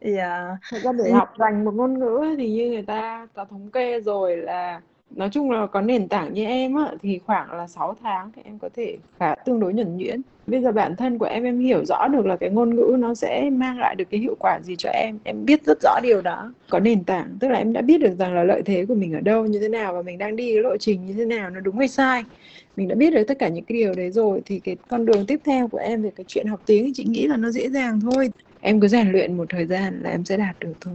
dạ 0.00 0.46
yeah. 0.46 0.58
thời 0.70 0.80
gian 0.80 0.96
để 0.96 1.12
học 1.12 1.34
dành 1.38 1.64
một 1.64 1.74
ngôn 1.74 1.98
ngữ 1.98 2.34
thì 2.38 2.50
như 2.52 2.70
người 2.70 2.82
ta 2.82 3.26
có 3.34 3.44
thống 3.44 3.70
kê 3.70 4.00
rồi 4.00 4.36
là 4.36 4.80
nói 5.10 5.28
chung 5.32 5.50
là 5.50 5.66
có 5.66 5.80
nền 5.80 6.08
tảng 6.08 6.34
như 6.34 6.44
em 6.44 6.74
á, 6.74 6.92
thì 7.02 7.20
khoảng 7.26 7.52
là 7.52 7.66
6 7.68 7.96
tháng 8.02 8.32
thì 8.36 8.42
em 8.44 8.58
có 8.58 8.68
thể 8.76 8.96
khá 9.18 9.34
tương 9.44 9.60
đối 9.60 9.72
nhuần 9.72 9.96
nhuyễn. 9.96 10.22
Bây 10.46 10.60
giờ 10.62 10.72
bản 10.72 10.96
thân 10.96 11.18
của 11.18 11.26
em 11.26 11.44
em 11.44 11.58
hiểu 11.58 11.84
rõ 11.84 12.08
được 12.08 12.26
là 12.26 12.36
cái 12.36 12.50
ngôn 12.50 12.76
ngữ 12.76 12.96
nó 12.98 13.14
sẽ 13.14 13.50
mang 13.52 13.78
lại 13.78 13.94
được 13.94 14.04
cái 14.10 14.20
hiệu 14.20 14.36
quả 14.40 14.60
gì 14.62 14.74
cho 14.78 14.90
em 14.90 15.18
em 15.24 15.44
biết 15.44 15.64
rất 15.66 15.78
rõ 15.82 16.00
điều 16.02 16.22
đó. 16.22 16.52
Có 16.70 16.80
nền 16.80 17.04
tảng 17.04 17.36
tức 17.40 17.48
là 17.48 17.58
em 17.58 17.72
đã 17.72 17.82
biết 17.82 17.98
được 18.00 18.14
rằng 18.18 18.34
là 18.34 18.44
lợi 18.44 18.62
thế 18.62 18.86
của 18.86 18.94
mình 18.94 19.14
ở 19.14 19.20
đâu 19.20 19.46
như 19.46 19.60
thế 19.60 19.68
nào 19.68 19.94
và 19.94 20.02
mình 20.02 20.18
đang 20.18 20.36
đi 20.36 20.52
cái 20.54 20.62
lộ 20.62 20.76
trình 20.76 21.06
như 21.06 21.12
thế 21.12 21.24
nào 21.24 21.50
nó 21.50 21.60
đúng 21.60 21.78
hay 21.78 21.88
sai. 21.88 22.24
Mình 22.76 22.88
đã 22.88 22.94
biết 22.94 23.10
được 23.10 23.24
tất 23.28 23.38
cả 23.38 23.48
những 23.48 23.64
cái 23.64 23.78
điều 23.78 23.94
đấy 23.94 24.10
rồi 24.10 24.42
thì 24.44 24.60
cái 24.60 24.76
con 24.88 25.04
đường 25.04 25.26
tiếp 25.26 25.40
theo 25.44 25.68
của 25.68 25.78
em 25.78 26.02
về 26.02 26.10
cái 26.16 26.24
chuyện 26.28 26.46
học 26.46 26.60
tiếng 26.66 26.84
thì 26.84 26.92
chị 26.94 27.04
nghĩ 27.04 27.26
là 27.26 27.36
nó 27.36 27.50
dễ 27.50 27.68
dàng 27.70 28.00
thôi. 28.00 28.30
Em 28.60 28.80
cứ 28.80 28.88
rèn 28.88 29.12
luyện 29.12 29.36
một 29.36 29.46
thời 29.48 29.66
gian 29.66 30.00
là 30.02 30.10
em 30.10 30.24
sẽ 30.24 30.36
đạt 30.36 30.56
được 30.60 30.74
thôi 30.80 30.94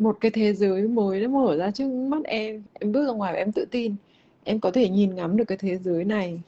một 0.00 0.16
cái 0.20 0.30
thế 0.30 0.52
giới 0.52 0.88
mới 0.88 1.20
nó 1.20 1.28
mở 1.28 1.56
ra 1.56 1.70
trước 1.70 1.88
mắt 1.88 2.24
em 2.24 2.62
em 2.72 2.92
bước 2.92 3.06
ra 3.06 3.12
ngoài 3.12 3.32
và 3.32 3.38
em 3.38 3.52
tự 3.52 3.64
tin. 3.70 3.94
Em 4.44 4.60
có 4.60 4.70
thể 4.70 4.88
nhìn 4.88 5.14
ngắm 5.14 5.36
được 5.36 5.44
cái 5.44 5.58
thế 5.58 5.76
giới 5.76 6.04
này 6.04 6.40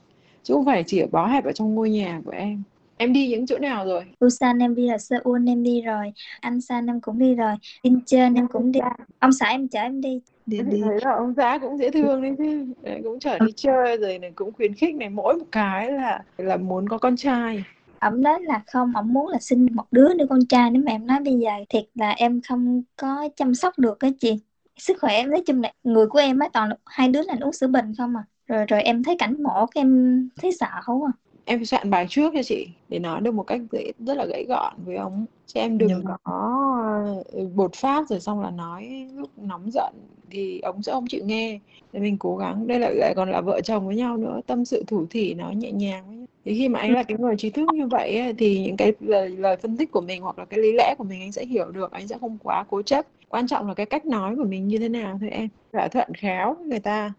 chứ 0.43 0.53
không 0.53 0.65
phải 0.65 0.83
chỉ 0.87 0.99
ở 0.99 1.07
bó 1.11 1.27
hẹp 1.27 1.45
ở 1.45 1.51
trong 1.51 1.75
ngôi 1.75 1.89
nhà 1.89 2.21
của 2.25 2.31
em. 2.31 2.63
Em 2.97 3.13
đi 3.13 3.27
những 3.27 3.45
chỗ 3.45 3.57
nào 3.57 3.85
rồi? 3.85 4.03
Busan 4.19 4.59
em 4.59 4.75
đi 4.75 4.87
là 4.87 4.97
Seoul 4.97 5.49
em 5.49 5.63
đi 5.63 5.81
rồi 5.81 6.13
Anh 6.41 6.61
San 6.61 6.87
em 6.87 7.01
cũng 7.01 7.19
đi 7.19 7.35
rồi 7.35 7.55
Incheon 7.81 8.33
em 8.35 8.47
cũng 8.47 8.71
đi. 8.71 8.79
Ông 9.19 9.33
xã 9.33 9.47
em 9.47 9.67
chở 9.67 9.79
em 9.79 10.01
đi. 10.01 10.21
Đi 10.45 10.59
đi 10.61 10.81
thấy 10.81 10.99
là 11.01 11.11
ông 11.11 11.33
xã 11.37 11.57
cũng 11.61 11.77
dễ 11.77 11.91
thương 11.91 12.21
đấy 12.21 12.35
chứ. 12.37 12.65
Đấy, 12.81 13.01
cũng 13.03 13.19
chở 13.19 13.39
đi 13.39 13.51
chơi 13.55 13.97
rồi 13.97 14.19
này 14.19 14.31
cũng 14.35 14.51
khuyến 14.51 14.73
khích 14.73 14.95
này 14.95 15.09
mỗi 15.09 15.35
một 15.35 15.45
cái 15.51 15.91
là 15.91 16.23
là 16.37 16.57
muốn 16.57 16.89
có 16.89 16.97
con 16.97 17.15
trai 17.15 17.63
ổng 18.03 18.21
nói 18.21 18.39
là 18.41 18.63
không 18.67 18.93
ổng 18.95 19.13
muốn 19.13 19.27
là 19.27 19.39
sinh 19.39 19.67
một 19.71 19.85
đứa 19.91 20.13
nữa 20.13 20.25
con 20.29 20.45
trai 20.45 20.71
nếu 20.71 20.83
mà 20.85 20.91
em 20.91 21.07
nói 21.07 21.19
bây 21.25 21.33
giờ 21.39 21.51
thiệt 21.69 21.83
là 21.95 22.09
em 22.09 22.41
không 22.47 22.83
có 22.97 23.29
chăm 23.35 23.55
sóc 23.55 23.79
được 23.79 23.99
cái 23.99 24.13
chị. 24.19 24.39
Sức 24.77 24.97
khỏe 25.01 25.13
em 25.15 25.31
nói 25.31 25.43
chung 25.47 25.61
là 25.61 25.73
người 25.83 26.07
của 26.07 26.19
em 26.19 26.39
á 26.39 26.49
toàn 26.53 26.69
là 26.69 26.75
hai 26.85 27.07
đứa 27.07 27.21
là 27.21 27.35
uống 27.41 27.53
sữa 27.53 27.67
bình 27.67 27.93
không 27.97 28.15
à. 28.15 28.23
Rồi 28.47 28.65
rồi 28.65 28.81
em 28.83 29.03
thấy 29.03 29.15
cảnh 29.19 29.43
mổ 29.43 29.65
cái 29.65 29.81
em 29.81 30.29
thấy 30.41 30.51
sợ 30.51 30.67
không 30.83 31.03
à. 31.03 31.11
Em 31.45 31.65
soạn 31.65 31.89
bài 31.89 32.05
trước 32.09 32.33
cho 32.35 32.43
chị 32.43 32.67
để 32.89 32.99
nói 32.99 33.21
được 33.21 33.33
một 33.33 33.43
cách 33.43 33.61
dễ 33.71 33.91
rất 33.99 34.17
là 34.17 34.25
gãy 34.25 34.45
gọn 34.49 34.73
với 34.85 34.95
ông. 34.95 35.25
Chứ 35.47 35.59
em 35.59 35.77
đừng 35.77 35.89
Nhưng... 35.89 36.03
có 36.23 37.23
ừ, 37.31 37.47
bột 37.55 37.75
phát 37.75 38.09
rồi 38.09 38.19
xong 38.19 38.41
là 38.41 38.51
nói 38.51 39.07
lúc 39.15 39.29
nóng 39.37 39.71
giận 39.71 39.93
thì 40.31 40.59
ông 40.59 40.83
sẽ 40.83 40.91
không 40.91 41.07
chịu 41.07 41.25
nghe. 41.25 41.59
Để 41.93 41.99
mình 41.99 42.17
cố 42.17 42.37
gắng 42.37 42.67
đây 42.67 42.79
lại 42.79 42.95
lại 42.95 43.13
còn 43.15 43.31
là 43.31 43.41
vợ 43.41 43.61
chồng 43.61 43.87
với 43.87 43.95
nhau 43.95 44.17
nữa 44.17 44.39
tâm 44.47 44.65
sự 44.65 44.83
thủ 44.87 45.05
thỉ 45.09 45.33
nói 45.33 45.55
nhẹ 45.55 45.71
nhàng. 45.71 46.25
Thì 46.45 46.53
khi 46.53 46.69
mà 46.69 46.79
anh 46.79 46.93
là 46.93 47.03
cái 47.03 47.17
người 47.17 47.35
trí 47.37 47.49
thức 47.49 47.69
như 47.73 47.87
vậy 47.87 48.19
ấy, 48.19 48.33
thì 48.33 48.59
những 48.65 48.77
cái 48.77 48.93
lời, 48.99 49.29
lời 49.29 49.57
phân 49.57 49.77
tích 49.77 49.91
của 49.91 50.01
mình 50.01 50.21
hoặc 50.21 50.39
là 50.39 50.45
cái 50.45 50.59
lý 50.59 50.73
lẽ 50.73 50.95
của 50.97 51.03
mình 51.03 51.21
anh 51.21 51.31
sẽ 51.31 51.45
hiểu 51.45 51.71
được 51.71 51.91
anh 51.91 52.07
sẽ 52.07 52.17
không 52.21 52.37
quá 52.43 52.63
cố 52.69 52.81
chấp. 52.81 53.05
Quan 53.29 53.47
trọng 53.47 53.67
là 53.67 53.73
cái 53.73 53.85
cách 53.85 54.05
nói 54.05 54.35
của 54.35 54.45
mình 54.49 54.67
như 54.67 54.77
thế 54.77 54.89
nào 54.89 55.17
thôi 55.19 55.29
em. 55.29 55.47
Thỏa 55.73 55.87
thuận 55.87 56.13
khéo 56.13 56.53
với 56.53 56.65
người 56.65 56.79
ta. 56.79 57.13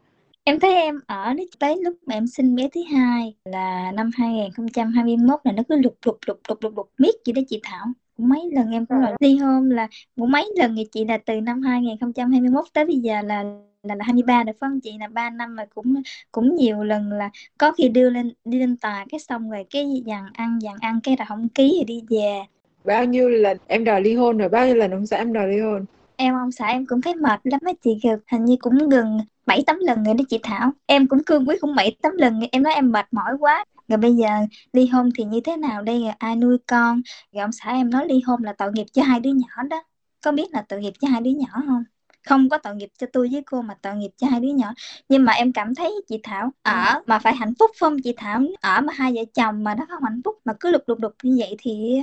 Em 0.44 0.60
thấy 0.60 0.74
em 0.74 1.00
ở 1.06 1.34
đến 1.34 1.46
tới 1.58 1.76
lúc 1.82 1.94
mà 2.06 2.14
em 2.14 2.26
sinh 2.26 2.56
bé 2.56 2.68
thứ 2.74 2.80
hai 2.92 3.34
là 3.44 3.92
năm 3.92 4.10
2021 4.14 5.40
là 5.44 5.52
nó 5.52 5.62
cứ 5.68 5.76
lục 5.76 5.96
lục 6.06 6.18
lục 6.26 6.40
lục 6.48 6.58
lục 6.62 6.76
lục 6.76 6.90
miết 6.98 7.14
gì 7.24 7.32
đó 7.32 7.42
chị 7.48 7.60
Thảo. 7.62 7.86
Mấy 8.18 8.50
lần 8.52 8.70
em 8.70 8.86
cũng 8.86 8.98
là 8.98 9.16
ly 9.20 9.36
hôn 9.36 9.68
là 9.70 9.88
cũng 10.16 10.30
mấy 10.30 10.52
lần 10.56 10.76
thì 10.76 10.84
chị 10.92 11.04
là 11.04 11.18
từ 11.18 11.40
năm 11.40 11.62
2021 11.62 12.64
tới 12.72 12.84
bây 12.84 12.96
giờ 12.96 13.22
là 13.22 13.44
là 13.84 13.94
là 13.94 14.04
23 14.04 14.44
rồi 14.44 14.54
phân 14.60 14.80
chị? 14.80 14.92
Là 15.00 15.08
3 15.08 15.30
năm 15.30 15.56
mà 15.56 15.64
cũng 15.74 16.02
cũng 16.32 16.56
nhiều 16.56 16.84
lần 16.84 17.12
là 17.12 17.30
có 17.58 17.72
khi 17.72 17.88
đưa 17.88 18.10
lên 18.10 18.32
đi 18.44 18.58
lên 18.58 18.76
tòa 18.76 19.06
cái 19.10 19.20
xong 19.20 19.50
rồi 19.50 19.64
cái 19.70 20.02
dàn 20.06 20.24
ăn 20.32 20.58
dàn 20.60 20.74
ăn 20.80 21.00
cái 21.02 21.16
là 21.18 21.24
không 21.24 21.48
ký 21.48 21.72
rồi 21.76 21.84
đi 21.84 22.02
về. 22.10 22.42
Bao 22.84 23.04
nhiêu 23.04 23.28
lần 23.28 23.58
em 23.66 23.84
đòi 23.84 24.00
ly 24.00 24.14
hôn 24.14 24.38
rồi? 24.38 24.48
Bao 24.48 24.66
nhiêu 24.66 24.74
lần 24.74 24.90
ông 24.90 25.06
xã 25.06 25.16
em 25.16 25.32
đòi 25.32 25.48
ly 25.48 25.60
hôn? 25.60 25.84
Em 26.16 26.34
ông 26.34 26.52
xã 26.52 26.66
em 26.66 26.86
cũng 26.86 27.00
thấy 27.00 27.14
mệt 27.14 27.40
lắm 27.44 27.60
á 27.64 27.72
chị 27.84 27.98
hình 28.32 28.44
như 28.44 28.56
cũng 28.60 28.88
gần 28.88 29.18
bảy 29.46 29.62
tám 29.66 29.78
lần 29.80 30.04
rồi 30.04 30.14
đó 30.14 30.24
chị 30.28 30.38
Thảo. 30.42 30.72
Em 30.86 31.06
cũng 31.06 31.24
cương 31.24 31.48
quyết 31.48 31.60
cũng 31.60 31.74
bảy 31.74 31.96
tám 32.02 32.12
lần 32.16 32.40
em 32.52 32.62
nói 32.62 32.74
em 32.74 32.92
mệt 32.92 33.06
mỏi 33.12 33.36
quá. 33.40 33.64
Rồi 33.88 33.98
bây 33.98 34.16
giờ 34.16 34.28
ly 34.72 34.86
hôn 34.86 35.10
thì 35.18 35.24
như 35.24 35.40
thế 35.40 35.56
nào 35.56 35.82
đây? 35.82 36.00
Rồi 36.00 36.12
ai 36.18 36.36
nuôi 36.36 36.58
con? 36.66 37.02
Rồi 37.32 37.42
ông 37.42 37.52
xã 37.52 37.70
em 37.70 37.90
nói 37.90 38.06
ly 38.08 38.20
hôn 38.26 38.42
là 38.42 38.52
tội 38.52 38.72
nghiệp 38.72 38.86
cho 38.92 39.02
hai 39.02 39.20
đứa 39.20 39.30
nhỏ 39.30 39.62
đó. 39.70 39.82
Có 40.24 40.32
biết 40.32 40.52
là 40.52 40.64
tội 40.68 40.80
nghiệp 40.80 40.92
cho 41.00 41.08
hai 41.08 41.20
đứa 41.20 41.30
nhỏ 41.30 41.62
không 41.66 41.84
không 42.24 42.48
có 42.48 42.58
tội 42.58 42.74
nghiệp 42.74 42.88
cho 42.98 43.06
tôi 43.12 43.28
với 43.32 43.42
cô 43.46 43.62
mà 43.62 43.74
tội 43.82 43.94
nghiệp 43.94 44.10
cho 44.16 44.26
hai 44.26 44.40
đứa 44.40 44.48
nhỏ. 44.48 44.74
Nhưng 45.08 45.24
mà 45.24 45.32
em 45.32 45.52
cảm 45.52 45.74
thấy 45.74 45.94
chị 46.08 46.20
Thảo 46.22 46.50
ở 46.62 47.00
mà 47.06 47.18
phải 47.18 47.34
hạnh 47.34 47.52
phúc 47.58 47.70
không? 47.80 47.96
Chị 48.02 48.14
Thảo 48.16 48.42
ở 48.60 48.80
mà 48.80 48.92
hai 48.96 49.12
vợ 49.14 49.22
chồng 49.34 49.64
mà 49.64 49.74
nó 49.74 49.86
không 49.88 50.04
hạnh 50.04 50.20
phúc 50.24 50.38
mà 50.44 50.52
cứ 50.60 50.70
lục 50.70 50.82
lục 50.86 50.98
lục 51.02 51.14
như 51.22 51.36
vậy 51.38 51.56
thì 51.58 52.02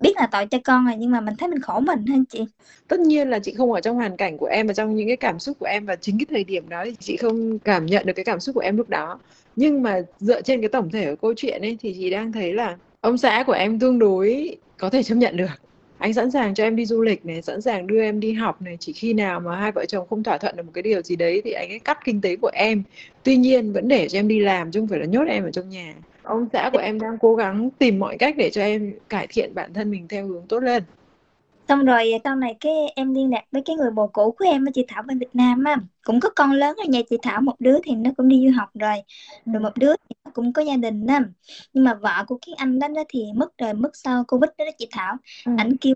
biết 0.00 0.12
là 0.16 0.26
tội 0.26 0.46
cho 0.46 0.58
con 0.64 0.86
rồi 0.86 0.94
nhưng 0.98 1.10
mà 1.10 1.20
mình 1.20 1.34
thấy 1.38 1.48
mình 1.48 1.60
khổ 1.60 1.80
mình 1.80 2.06
hơn 2.06 2.24
chị. 2.24 2.44
Tất 2.88 3.00
nhiên 3.00 3.30
là 3.30 3.38
chị 3.38 3.54
không 3.54 3.72
ở 3.72 3.80
trong 3.80 3.96
hoàn 3.96 4.16
cảnh 4.16 4.38
của 4.38 4.46
em 4.46 4.66
và 4.66 4.74
trong 4.74 4.96
những 4.96 5.08
cái 5.08 5.16
cảm 5.16 5.38
xúc 5.38 5.56
của 5.58 5.66
em 5.66 5.86
và 5.86 5.96
chính 5.96 6.18
cái 6.18 6.26
thời 6.30 6.44
điểm 6.44 6.68
đó 6.68 6.84
thì 6.84 6.94
chị 7.00 7.16
không 7.16 7.58
cảm 7.58 7.86
nhận 7.86 8.06
được 8.06 8.12
cái 8.16 8.24
cảm 8.24 8.40
xúc 8.40 8.54
của 8.54 8.60
em 8.60 8.76
lúc 8.76 8.88
đó. 8.88 9.18
Nhưng 9.56 9.82
mà 9.82 10.00
dựa 10.18 10.42
trên 10.42 10.60
cái 10.60 10.68
tổng 10.68 10.90
thể 10.90 11.10
của 11.10 11.16
câu 11.16 11.34
chuyện 11.36 11.62
ấy 11.62 11.78
thì 11.80 11.94
chị 11.98 12.10
đang 12.10 12.32
thấy 12.32 12.52
là 12.52 12.76
ông 13.00 13.18
xã 13.18 13.44
của 13.46 13.52
em 13.52 13.78
tương 13.78 13.98
đối 13.98 14.56
có 14.78 14.90
thể 14.90 15.02
chấp 15.02 15.14
nhận 15.14 15.36
được 15.36 15.46
anh 16.04 16.12
sẵn 16.14 16.30
sàng 16.30 16.54
cho 16.54 16.64
em 16.64 16.76
đi 16.76 16.86
du 16.86 17.02
lịch 17.02 17.26
này 17.26 17.42
sẵn 17.42 17.60
sàng 17.60 17.86
đưa 17.86 18.02
em 18.02 18.20
đi 18.20 18.32
học 18.32 18.62
này 18.62 18.76
chỉ 18.80 18.92
khi 18.92 19.12
nào 19.12 19.40
mà 19.40 19.56
hai 19.56 19.72
vợ 19.72 19.84
chồng 19.88 20.06
không 20.10 20.22
thỏa 20.22 20.38
thuận 20.38 20.56
được 20.56 20.62
một 20.62 20.70
cái 20.74 20.82
điều 20.82 21.02
gì 21.02 21.16
đấy 21.16 21.42
thì 21.44 21.52
anh 21.52 21.68
ấy 21.68 21.78
cắt 21.78 21.98
kinh 22.04 22.20
tế 22.20 22.36
của 22.36 22.50
em. 22.54 22.82
Tuy 23.22 23.36
nhiên 23.36 23.72
vẫn 23.72 23.88
để 23.88 24.08
cho 24.08 24.18
em 24.18 24.28
đi 24.28 24.40
làm 24.40 24.70
chứ 24.70 24.80
không 24.80 24.88
phải 24.88 24.98
là 24.98 25.06
nhốt 25.06 25.24
em 25.28 25.44
ở 25.44 25.50
trong 25.50 25.68
nhà. 25.68 25.94
Ông 26.22 26.46
xã 26.52 26.70
của 26.72 26.78
em 26.78 27.00
đang 27.00 27.18
cố 27.20 27.34
gắng 27.34 27.70
tìm 27.78 27.98
mọi 27.98 28.18
cách 28.18 28.34
để 28.38 28.50
cho 28.50 28.62
em 28.62 28.92
cải 29.08 29.26
thiện 29.26 29.54
bản 29.54 29.72
thân 29.74 29.90
mình 29.90 30.08
theo 30.08 30.26
hướng 30.26 30.46
tốt 30.48 30.60
lên 30.60 30.82
xong 31.68 31.84
rồi 31.84 32.12
sau 32.24 32.36
này 32.36 32.56
cái 32.60 32.72
em 32.96 33.14
liên 33.14 33.30
lạc 33.30 33.42
với 33.52 33.62
cái 33.64 33.76
người 33.76 33.90
bồ 33.90 34.06
cũ 34.06 34.34
của 34.38 34.44
em 34.44 34.68
ở 34.68 34.70
chị 34.74 34.84
Thảo 34.88 35.02
bên 35.02 35.18
Việt 35.18 35.34
Nam 35.34 35.64
á 35.64 35.76
cũng 36.04 36.20
có 36.20 36.28
con 36.36 36.52
lớn 36.52 36.76
rồi 36.76 36.86
nha 36.86 37.00
chị 37.10 37.16
Thảo 37.22 37.40
một 37.40 37.54
đứa 37.58 37.78
thì 37.84 37.94
nó 37.94 38.10
cũng 38.16 38.28
đi 38.28 38.46
du 38.46 38.58
học 38.58 38.68
rồi. 38.74 38.96
Rồi 39.46 39.62
một 39.62 39.76
đứa 39.76 39.92
thì 39.96 40.23
cũng 40.34 40.52
có 40.52 40.62
gia 40.62 40.76
đình 40.76 41.06
đó 41.06 41.18
nhưng 41.72 41.84
mà 41.84 41.94
vợ 41.94 42.24
của 42.26 42.38
cái 42.46 42.54
anh 42.58 42.78
đó, 42.78 42.88
đó 42.88 43.02
thì 43.08 43.24
mất 43.34 43.58
rồi 43.58 43.74
mất 43.74 43.96
sau 43.96 44.24
covid 44.24 44.48
đó, 44.58 44.64
đó 44.64 44.70
chị 44.78 44.88
Thảo. 44.90 45.16
Ừ. 45.46 45.52
ảnh 45.58 45.76
kêu 45.76 45.94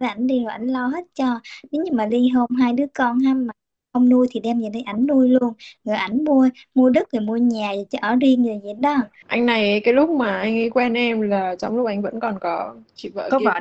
là 0.00 0.08
ảnh 0.08 0.26
đi 0.26 0.40
rồi 0.44 0.52
ảnh 0.52 0.66
lo 0.66 0.86
hết 0.86 1.04
cho. 1.14 1.40
Nếu 1.72 1.82
như 1.82 1.92
mà 1.92 2.06
ly 2.06 2.28
hôn 2.28 2.50
hai 2.60 2.72
đứa 2.72 2.86
con 2.94 3.18
ha 3.18 3.34
mà 3.34 3.52
ông 3.92 4.08
nuôi 4.08 4.26
thì 4.30 4.40
đem 4.40 4.60
về 4.60 4.68
đây 4.72 4.82
ảnh 4.82 5.06
nuôi 5.06 5.28
luôn. 5.28 5.52
Rồi 5.84 5.96
ảnh 5.96 6.24
mua 6.24 6.48
mua 6.74 6.90
đất 6.90 7.12
rồi 7.12 7.20
mua 7.20 7.36
nhà 7.36 7.72
rồi 7.74 7.86
cho 7.90 7.98
ở 8.02 8.16
riêng 8.20 8.46
rồi 8.46 8.60
vậy 8.64 8.74
đó. 8.80 8.96
Anh 9.26 9.46
này 9.46 9.80
cái 9.84 9.94
lúc 9.94 10.10
mà 10.10 10.38
anh 10.38 10.54
ấy 10.58 10.70
quen 10.70 10.94
em 10.94 11.20
là 11.20 11.56
trong 11.58 11.76
lúc 11.76 11.86
anh 11.86 12.02
vẫn 12.02 12.20
còn 12.20 12.38
có 12.40 12.74
chị 12.94 13.08
vợ 13.08 13.28
có 13.30 13.38
kia. 13.38 13.44
vợ. 13.44 13.60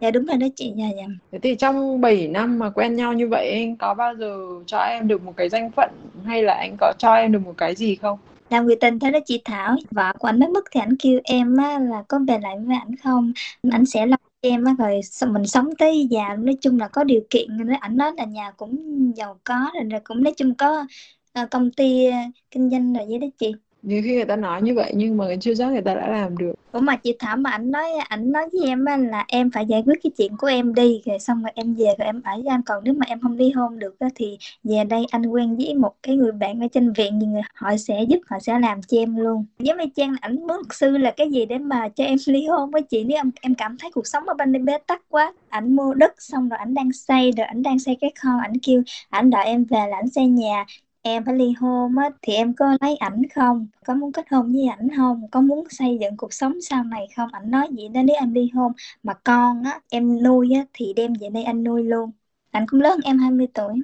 Dạ 0.00 0.10
đúng 0.10 0.26
rồi 0.26 0.36
đó 0.36 0.46
chị 0.56 0.72
dạ 0.76 0.86
dạ. 0.96 1.04
Thế 1.32 1.38
thì 1.42 1.54
trong 1.54 2.00
7 2.00 2.28
năm 2.28 2.58
mà 2.58 2.70
quen 2.70 2.96
nhau 2.96 3.12
như 3.12 3.28
vậy 3.28 3.50
anh 3.50 3.76
có 3.76 3.94
bao 3.94 4.14
giờ 4.14 4.36
cho 4.66 4.78
em 4.78 5.08
được 5.08 5.22
một 5.22 5.32
cái 5.36 5.48
danh 5.48 5.70
phận 5.70 5.90
hay 6.24 6.42
là 6.42 6.54
anh 6.54 6.76
có 6.80 6.92
cho 6.98 7.14
em 7.14 7.32
được 7.32 7.40
một 7.44 7.54
cái 7.56 7.74
gì 7.74 7.96
không? 7.96 8.18
Làm 8.50 8.66
người 8.66 8.76
tình 8.80 8.98
thế 8.98 9.10
đó 9.10 9.18
chị 9.26 9.42
Thảo 9.44 9.76
vợ 9.90 10.12
của 10.18 10.28
anh 10.28 10.38
mới 10.40 10.48
mất 10.48 10.64
thì 10.70 10.80
anh 10.80 10.96
kêu 10.98 11.20
em 11.24 11.56
á, 11.56 11.78
là 11.78 12.02
có 12.08 12.18
về 12.28 12.38
lại 12.42 12.56
với 12.66 12.76
anh 12.76 12.96
không? 12.96 13.32
Anh 13.72 13.86
sẽ 13.86 14.06
lo 14.06 14.16
em 14.40 14.64
á, 14.64 14.74
rồi 14.78 15.00
mình 15.32 15.46
sống 15.46 15.68
tới 15.78 16.06
già 16.10 16.36
nói 16.38 16.56
chung 16.60 16.78
là 16.80 16.88
có 16.88 17.04
điều 17.04 17.20
kiện 17.30 17.66
nói 17.66 17.76
ảnh 17.80 17.96
nói 17.96 18.12
là 18.16 18.24
nhà 18.24 18.50
cũng 18.56 18.76
giàu 19.16 19.40
có 19.44 19.70
rồi, 19.74 19.84
rồi 19.90 20.00
cũng 20.04 20.22
nói 20.22 20.34
chung 20.36 20.54
có 20.54 20.86
ờ, 21.32 21.46
công 21.50 21.70
ty 21.70 22.06
kinh 22.50 22.70
doanh 22.70 22.92
rồi 22.92 23.06
vậy 23.08 23.18
đó 23.18 23.26
chị 23.38 23.52
nhiều 23.86 24.02
khi 24.04 24.14
người 24.14 24.24
ta 24.24 24.36
nói 24.36 24.62
như 24.62 24.74
vậy 24.74 24.92
nhưng 24.96 25.16
mà 25.16 25.24
chưa 25.40 25.54
chắc 25.54 25.72
người 25.72 25.82
ta 25.82 25.94
đã 25.94 26.08
làm 26.08 26.38
được. 26.38 26.52
Ủa 26.72 26.80
mà 26.80 26.96
chị 26.96 27.16
Thảo 27.18 27.36
mà 27.36 27.50
ảnh 27.50 27.70
nói 27.70 27.90
ảnh 28.08 28.32
nói 28.32 28.48
với 28.52 28.68
em 28.70 28.84
là 28.84 29.24
em 29.28 29.50
phải 29.50 29.66
giải 29.66 29.82
quyết 29.86 29.94
cái 30.02 30.10
chuyện 30.18 30.36
của 30.36 30.46
em 30.46 30.74
đi, 30.74 31.02
rồi 31.06 31.18
xong 31.18 31.42
rồi 31.42 31.52
em 31.54 31.74
về 31.74 31.84
rồi 31.84 32.06
em 32.06 32.22
ở 32.24 32.32
với 32.34 32.46
anh 32.50 32.62
còn 32.66 32.84
nếu 32.84 32.94
mà 32.94 33.06
em 33.08 33.20
không 33.20 33.36
ly 33.36 33.50
hôn 33.50 33.78
được 33.78 33.96
thì 34.14 34.38
về 34.64 34.84
đây 34.84 35.06
anh 35.10 35.26
quen 35.26 35.56
với 35.56 35.74
một 35.74 35.92
cái 36.02 36.16
người 36.16 36.32
bạn 36.32 36.60
ở 36.60 36.66
trên 36.72 36.92
viện 36.92 37.18
thì 37.20 37.26
người, 37.26 37.42
họ 37.54 37.76
sẽ 37.76 38.02
giúp, 38.08 38.18
họ 38.26 38.38
sẽ 38.40 38.58
làm 38.58 38.82
cho 38.82 38.98
em 38.98 39.16
luôn. 39.16 39.44
Giống 39.58 39.78
như 39.78 39.84
Trang 39.96 40.14
ảnh 40.20 40.36
muốn 40.36 40.46
luật 40.46 40.66
sư 40.70 40.98
là 40.98 41.10
cái 41.16 41.30
gì 41.30 41.46
để 41.46 41.58
mà 41.58 41.88
cho 41.88 42.04
em 42.04 42.16
ly 42.26 42.46
hôn 42.46 42.70
với 42.70 42.82
chị 42.82 43.04
nếu 43.04 43.18
em 43.18 43.30
em 43.40 43.54
cảm 43.54 43.76
thấy 43.78 43.90
cuộc 43.94 44.06
sống 44.06 44.24
ở 44.28 44.34
bên 44.34 44.52
đây 44.52 44.62
bế 44.62 44.78
tắc 44.86 45.02
quá. 45.08 45.32
Ảnh 45.48 45.76
mua 45.76 45.94
đất 45.94 46.12
xong 46.18 46.48
rồi 46.48 46.58
ảnh 46.58 46.74
đang 46.74 46.92
xây, 46.92 47.32
rồi 47.36 47.46
ảnh 47.46 47.62
đang 47.62 47.78
xây 47.78 47.96
cái 48.00 48.12
kho, 48.22 48.30
ảnh 48.42 48.58
kêu 48.62 48.82
ảnh 49.10 49.30
đợi 49.30 49.44
em 49.44 49.64
về 49.64 49.86
là 49.90 49.96
ảnh 49.96 50.10
xây 50.10 50.26
nhà 50.26 50.64
em 51.08 51.24
phải 51.24 51.34
ly 51.34 51.52
hôn 51.60 51.96
á 51.98 52.10
thì 52.22 52.32
em 52.34 52.54
có 52.54 52.76
lấy 52.80 52.96
ảnh 52.96 53.22
không? 53.34 53.66
Có 53.86 53.94
muốn 53.94 54.12
kết 54.12 54.26
hôn 54.30 54.52
với 54.52 54.66
ảnh 54.68 54.88
không? 54.96 55.30
Có 55.30 55.40
muốn 55.40 55.64
xây 55.70 55.98
dựng 56.00 56.16
cuộc 56.16 56.32
sống 56.32 56.60
sau 56.62 56.84
này 56.84 57.06
không? 57.16 57.28
Ảnh 57.32 57.50
nói 57.50 57.68
gì 57.76 57.88
đó 57.88 58.02
nếu 58.04 58.16
em 58.20 58.34
ly 58.34 58.48
hôn 58.54 58.72
mà 59.02 59.14
con 59.24 59.62
á 59.64 59.80
em 59.90 60.22
nuôi 60.22 60.50
á 60.54 60.64
thì 60.72 60.92
đem 60.96 61.12
về 61.20 61.28
đây 61.30 61.44
anh 61.44 61.64
nuôi 61.64 61.84
luôn. 61.84 62.10
Ảnh 62.50 62.66
cũng 62.68 62.80
lớn 62.80 63.00
em 63.04 63.18
20 63.18 63.46
tuổi. 63.54 63.74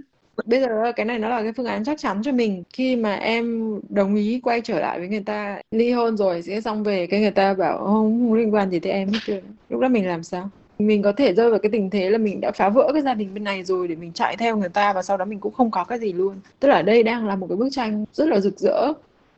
Bây 0.47 0.61
giờ 0.61 0.93
cái 0.97 1.07
này 1.07 1.19
nó 1.19 1.29
là 1.29 1.43
cái 1.43 1.53
phương 1.57 1.67
án 1.67 1.85
chắc 1.85 1.99
chắn 1.99 2.21
cho 2.25 2.33
mình. 2.33 2.63
Khi 2.73 2.97
mà 2.97 3.15
em 3.15 3.75
đồng 3.89 4.15
ý 4.15 4.41
quay 4.43 4.61
trở 4.61 4.81
lại 4.81 4.99
với 4.99 5.09
người 5.09 5.23
ta 5.27 5.61
ly 5.71 5.91
hôn 5.93 6.17
rồi 6.17 6.43
sẽ 6.43 6.61
xong 6.61 6.83
về 6.83 7.07
cái 7.07 7.21
người 7.21 7.31
ta 7.31 7.55
bảo 7.55 7.79
không, 7.79 7.87
không 8.21 8.33
liên 8.35 8.55
quan 8.55 8.71
gì 8.71 8.81
tới 8.81 8.93
em 8.93 9.09
hết 9.13 9.19
trơn. 9.25 9.57
Lúc 9.69 9.81
đó 9.81 9.89
mình 9.89 10.07
làm 10.09 10.23
sao? 10.23 10.51
Mình 10.87 11.03
có 11.03 11.13
thể 11.13 11.35
rơi 11.35 11.51
vào 11.51 11.59
cái 11.59 11.71
tình 11.71 11.91
thế 11.91 12.11
là 12.11 12.19
mình 12.19 12.41
đã 12.41 12.53
phá 12.53 12.69
vỡ 12.69 12.91
cái 12.93 13.03
gia 13.03 13.15
đình 13.15 13.35
bên 13.35 13.45
này 13.45 13.65
rồi 13.65 13.89
để 13.89 13.95
mình 13.95 14.13
chạy 14.13 14.37
theo 14.37 14.57
người 14.57 14.69
ta 14.69 14.93
và 14.93 15.03
sau 15.03 15.17
đó 15.17 15.25
mình 15.25 15.41
cũng 15.41 15.53
không 15.53 15.71
có 15.71 15.85
cái 15.85 15.99
gì 15.99 16.13
luôn. 16.13 16.37
Tức 16.61 16.69
là 16.69 16.83
đây 16.83 17.03
đang 17.03 17.27
là 17.27 17.37
một 17.37 17.47
cái 17.49 17.57
bức 17.57 17.69
tranh 17.73 18.05
rất 18.13 18.29
là 18.29 18.41
rực 18.41 18.59
rỡ 18.59 18.93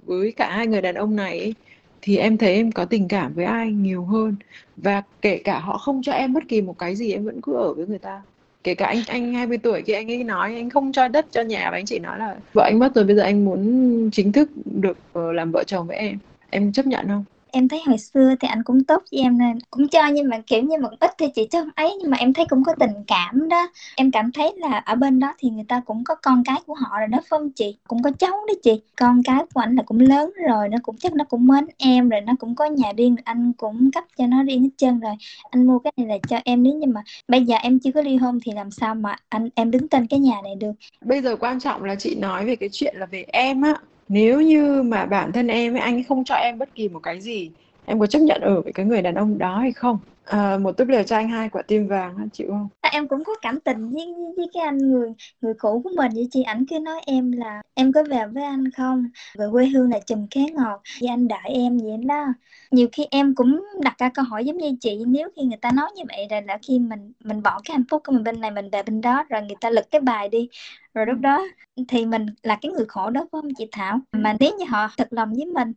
với 0.07 0.33
cả 0.33 0.51
hai 0.51 0.67
người 0.67 0.83
đàn 0.83 0.95
ông 0.95 1.17
này 1.17 1.55
thì 2.03 2.17
em 2.17 2.39
thấy 2.39 2.55
em 2.55 2.73
có 2.73 2.85
tình 2.85 3.09
cảm 3.09 3.35
với 3.35 3.45
ai 3.45 3.73
nhiều 3.73 4.05
hơn? 4.05 4.37
Và 4.77 5.03
kể 5.23 5.39
cả 5.45 5.59
họ 5.59 5.79
không 5.79 6.03
cho 6.03 6.13
em 6.13 6.33
bất 6.33 6.43
kỳ 6.49 6.61
một 6.61 6.79
cái 6.79 6.97
gì, 6.97 7.13
em 7.13 7.25
vẫn 7.25 7.41
cứ 7.41 7.53
ở 7.53 7.75
với 7.75 7.87
người 7.87 7.99
ta. 7.99 8.23
Kể 8.65 8.75
cả 8.75 8.87
anh 8.87 9.03
anh 9.09 9.35
20 9.35 9.59
tuổi 9.59 9.83
kia 9.83 9.95
anh 9.95 10.11
ấy 10.11 10.25
nói, 10.25 10.55
anh 10.55 10.71
không 10.71 10.93
cho 10.93 11.09
đất, 11.09 11.27
cho 11.31 11.43
nhà 11.43 11.71
và 11.71 11.77
anh 11.77 11.87
chỉ 11.87 11.99
nói 11.99 12.19
là, 12.19 12.37
vợ 12.55 12.63
anh 12.63 12.79
mất 12.79 12.95
rồi, 12.95 13.05
bây 13.05 13.17
giờ 13.17 13.23
anh 13.23 13.45
muốn 13.45 14.11
chính 14.13 14.33
thức 14.33 14.51
được 14.65 14.99
ờ, 15.13 15.33
làm 15.33 15.53
vợ 15.53 15.65
chồng 15.67 15.87
với 15.87 15.97
em. 15.97 16.19
Em 16.51 16.73
chấp 16.73 16.87
nhận 16.87 17.09
không? 17.09 17.25
Em 17.55 17.69
thấy 17.69 17.83
hồi 17.87 17.99
xưa 17.99 18.35
thì 18.41 18.49
anh 18.49 18.63
cũng 18.63 18.85
tốt 18.85 19.03
với 19.13 19.21
em 19.21 19.39
nên 19.39 19.59
cũng 19.71 19.89
cho, 19.89 20.07
nhưng 20.09 20.29
mà, 20.29 20.39
kiểu 20.47 20.63
như 20.63 20.79
một 20.79 20.89
ít 21.01 21.11
thì 21.19 21.27
chị 21.35 21.47
chứ 21.51 21.61
không 21.61 21.71
ấy 21.77 21.97
nhưng 22.01 22.11
mà 22.11 22.17
em 22.17 22.33
thấy 22.33 22.45
cũng 22.49 22.65
có 22.65 22.75
tình 22.81 23.05
cảm 23.07 23.49
đó. 23.49 23.69
Em 23.97 24.11
cảm 24.11 24.33
thấy 24.33 24.53
là 24.57 24.79
ở 24.79 24.95
bên 24.95 25.21
đó 25.21 25.35
thì 25.39 25.51
người 25.51 25.65
ta 25.69 25.81
cũng 25.87 26.05
có 26.05 26.15
con 26.15 26.43
cái 26.45 26.61
của 26.67 26.75
họ 26.75 26.99
rồi 26.99 27.09
đó 27.09 27.19
phân 27.29 27.51
chị? 27.51 27.77
Cũng 27.89 28.03
có 28.03 28.11
cháu 28.19 28.31
đó 28.31 28.55
chị. 28.63 28.83
Con 28.97 29.23
cái 29.23 29.39
của 29.55 29.61
anh 29.61 29.77
là 29.77 29.83
cũng 29.83 30.01
lớn 30.01 30.31
rồi, 30.49 30.69
nó 30.69 30.79
cũng, 30.83 30.97
chắc 30.97 31.15
nó 31.15 31.25
cũng 31.25 31.47
mến 31.47 31.67
em 31.79 32.09
rồi, 32.09 32.21
nó 32.21 32.33
cũng 32.39 32.55
có 32.55 32.65
nhà 32.65 32.93
riêng, 32.97 33.17
anh 33.25 33.53
cũng 33.53 33.91
cấp 33.91 34.05
cho 34.19 34.27
nó 34.27 34.43
riêng 34.43 34.63
hết 34.63 34.71
trơn 34.77 35.01
rồi. 35.01 35.15
Anh 35.51 35.67
mua 35.67 35.79
cái 35.79 35.93
này 35.97 36.07
là 36.07 36.19
cho 36.29 36.37
em, 36.45 36.63
nếu 36.63 36.75
như 36.75 36.87
mà 36.87 37.03
bây 37.29 37.45
giờ 37.45 37.57
em 37.57 37.79
chưa 37.79 37.93
có 37.93 38.03
ly 38.03 38.17
hôn 38.17 38.39
thì 38.45 38.53
làm 38.53 38.71
sao 38.71 38.95
mà 38.95 39.17
anh, 39.29 39.49
em 39.55 39.71
đứng 39.71 39.89
tên 39.89 40.07
cái 40.07 40.21
nhà 40.21 40.37
này 40.45 40.55
được? 40.55 40.73
Bây 41.01 41.23
giờ 41.23 41.37
quan 41.37 41.61
trọng 41.61 41.85
là 41.85 41.95
chị 41.95 42.15
nói 42.15 42.45
về 42.47 42.57
cái 42.57 42.69
chuyện 42.73 42.97
là 42.99 43.07
về 43.07 43.25
em 43.29 43.63
á 43.63 43.75
nếu 44.09 44.41
như 44.41 44.83
mà 44.83 45.07
bản 45.07 45.33
thân 45.33 45.47
em 45.47 45.75
ấy, 45.75 45.81
anh 45.81 46.05
không 46.05 46.25
cho 46.25 46.35
em 46.35 46.59
bất 46.59 46.75
kỳ 46.75 46.89
một 46.89 47.01
cái 47.03 47.21
gì, 47.21 47.53
em 47.85 47.99
có 48.01 48.07
chấp 48.07 48.19
nhận 48.19 48.41
ở 48.43 48.63
với 48.63 48.73
cái 48.73 48.87
người 48.87 49.03
đàn 49.03 49.15
ông 49.15 49.39
đó 49.39 49.59
hay 49.59 49.73
không? 49.73 49.99
À, 50.25 50.59
một 50.59 50.73
túp 50.73 50.89
lều 50.89 51.03
cho 51.03 51.17
anh 51.17 51.29
hai 51.29 51.49
quả 51.49 51.63
tim 51.63 51.89
vàng 51.89 52.15
anh 52.19 52.29
chịu 52.29 52.47
không? 52.51 52.69
À, 52.81 52.91
em 52.93 53.09
cũng 53.09 53.25
có 53.25 53.33
cảm 53.43 53.61
tình 53.61 53.89
với, 53.89 54.15
với 54.37 54.47
cái 54.55 54.63
anh 54.63 54.79
người 54.79 55.13
người 55.41 55.55
cũ 55.59 55.81
của 55.85 55.91
mình 55.97 56.13
vậy 56.15 56.29
chị. 56.31 56.43
Ảnh 56.43 56.65
cứ 56.71 56.79
nói 56.79 57.01
em 57.07 57.33
là 57.33 57.63
em 57.75 57.93
có 57.93 58.03
về 58.03 58.27
với 58.27 58.45
anh 58.45 58.71
không? 58.71 59.09
Về 59.39 59.47
quê 59.53 59.67
hương 59.67 59.91
là 59.91 59.99
chùm 60.07 60.27
cá 60.31 60.41
ngọt. 60.53 60.83
Và 61.01 61.13
anh 61.13 61.29
đợi 61.29 61.39
em 61.45 61.79
vậy 61.79 61.97
đó. 62.07 62.27
Nhiều 62.71 62.89
khi 62.93 63.07
em 63.11 63.35
cũng 63.35 63.65
đặt 63.81 63.99
ra 63.99 64.09
câu 64.09 64.25
hỏi 64.25 64.45
giống 64.45 64.57
như 64.57 64.77
chị 64.81 65.05
nếu 65.07 65.29
khi 65.37 65.43
người 65.43 65.59
ta 65.61 65.71
nói 65.73 65.91
như 65.97 66.03
vậy 66.09 66.27
là 66.31 66.41
là 66.41 66.59
khi 66.63 66.79
mình 66.79 67.13
mình 67.25 67.43
bỏ 67.43 67.61
cái 67.65 67.75
hạnh 67.75 67.85
phúc 67.91 68.03
của 68.07 68.13
mình 68.13 68.25
bên 68.25 68.41
này 68.41 68.51
mình 68.51 68.71
về 68.71 68.83
bên 68.83 69.01
đó 69.01 69.25
rồi 69.29 69.43
người 69.43 69.57
ta 69.61 69.71
lật 69.71 69.91
cái 69.91 70.01
bài 70.01 70.29
đi. 70.29 70.49
Rồi 70.95 71.07
lúc 71.07 71.19
đó 71.21 71.45
thì 71.89 72.07
mình 72.07 72.27
là 72.43 72.59
cái 72.63 72.73
người 72.73 72.87
khổ 72.89 73.11
đó 73.11 73.21
phải 73.21 73.41
không 73.43 73.55
chị 73.59 73.69
Thảo? 73.73 74.01
Mà 74.13 74.37
nếu 74.41 74.51
như 74.59 74.65
họ 74.69 74.89
thật 74.97 75.09
lòng 75.11 75.33
với 75.35 75.47
mình. 75.47 75.73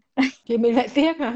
Thì 0.47 0.57
mình 0.57 0.75
lại 0.75 0.87
tiếc 0.93 1.17
hả 1.19 1.33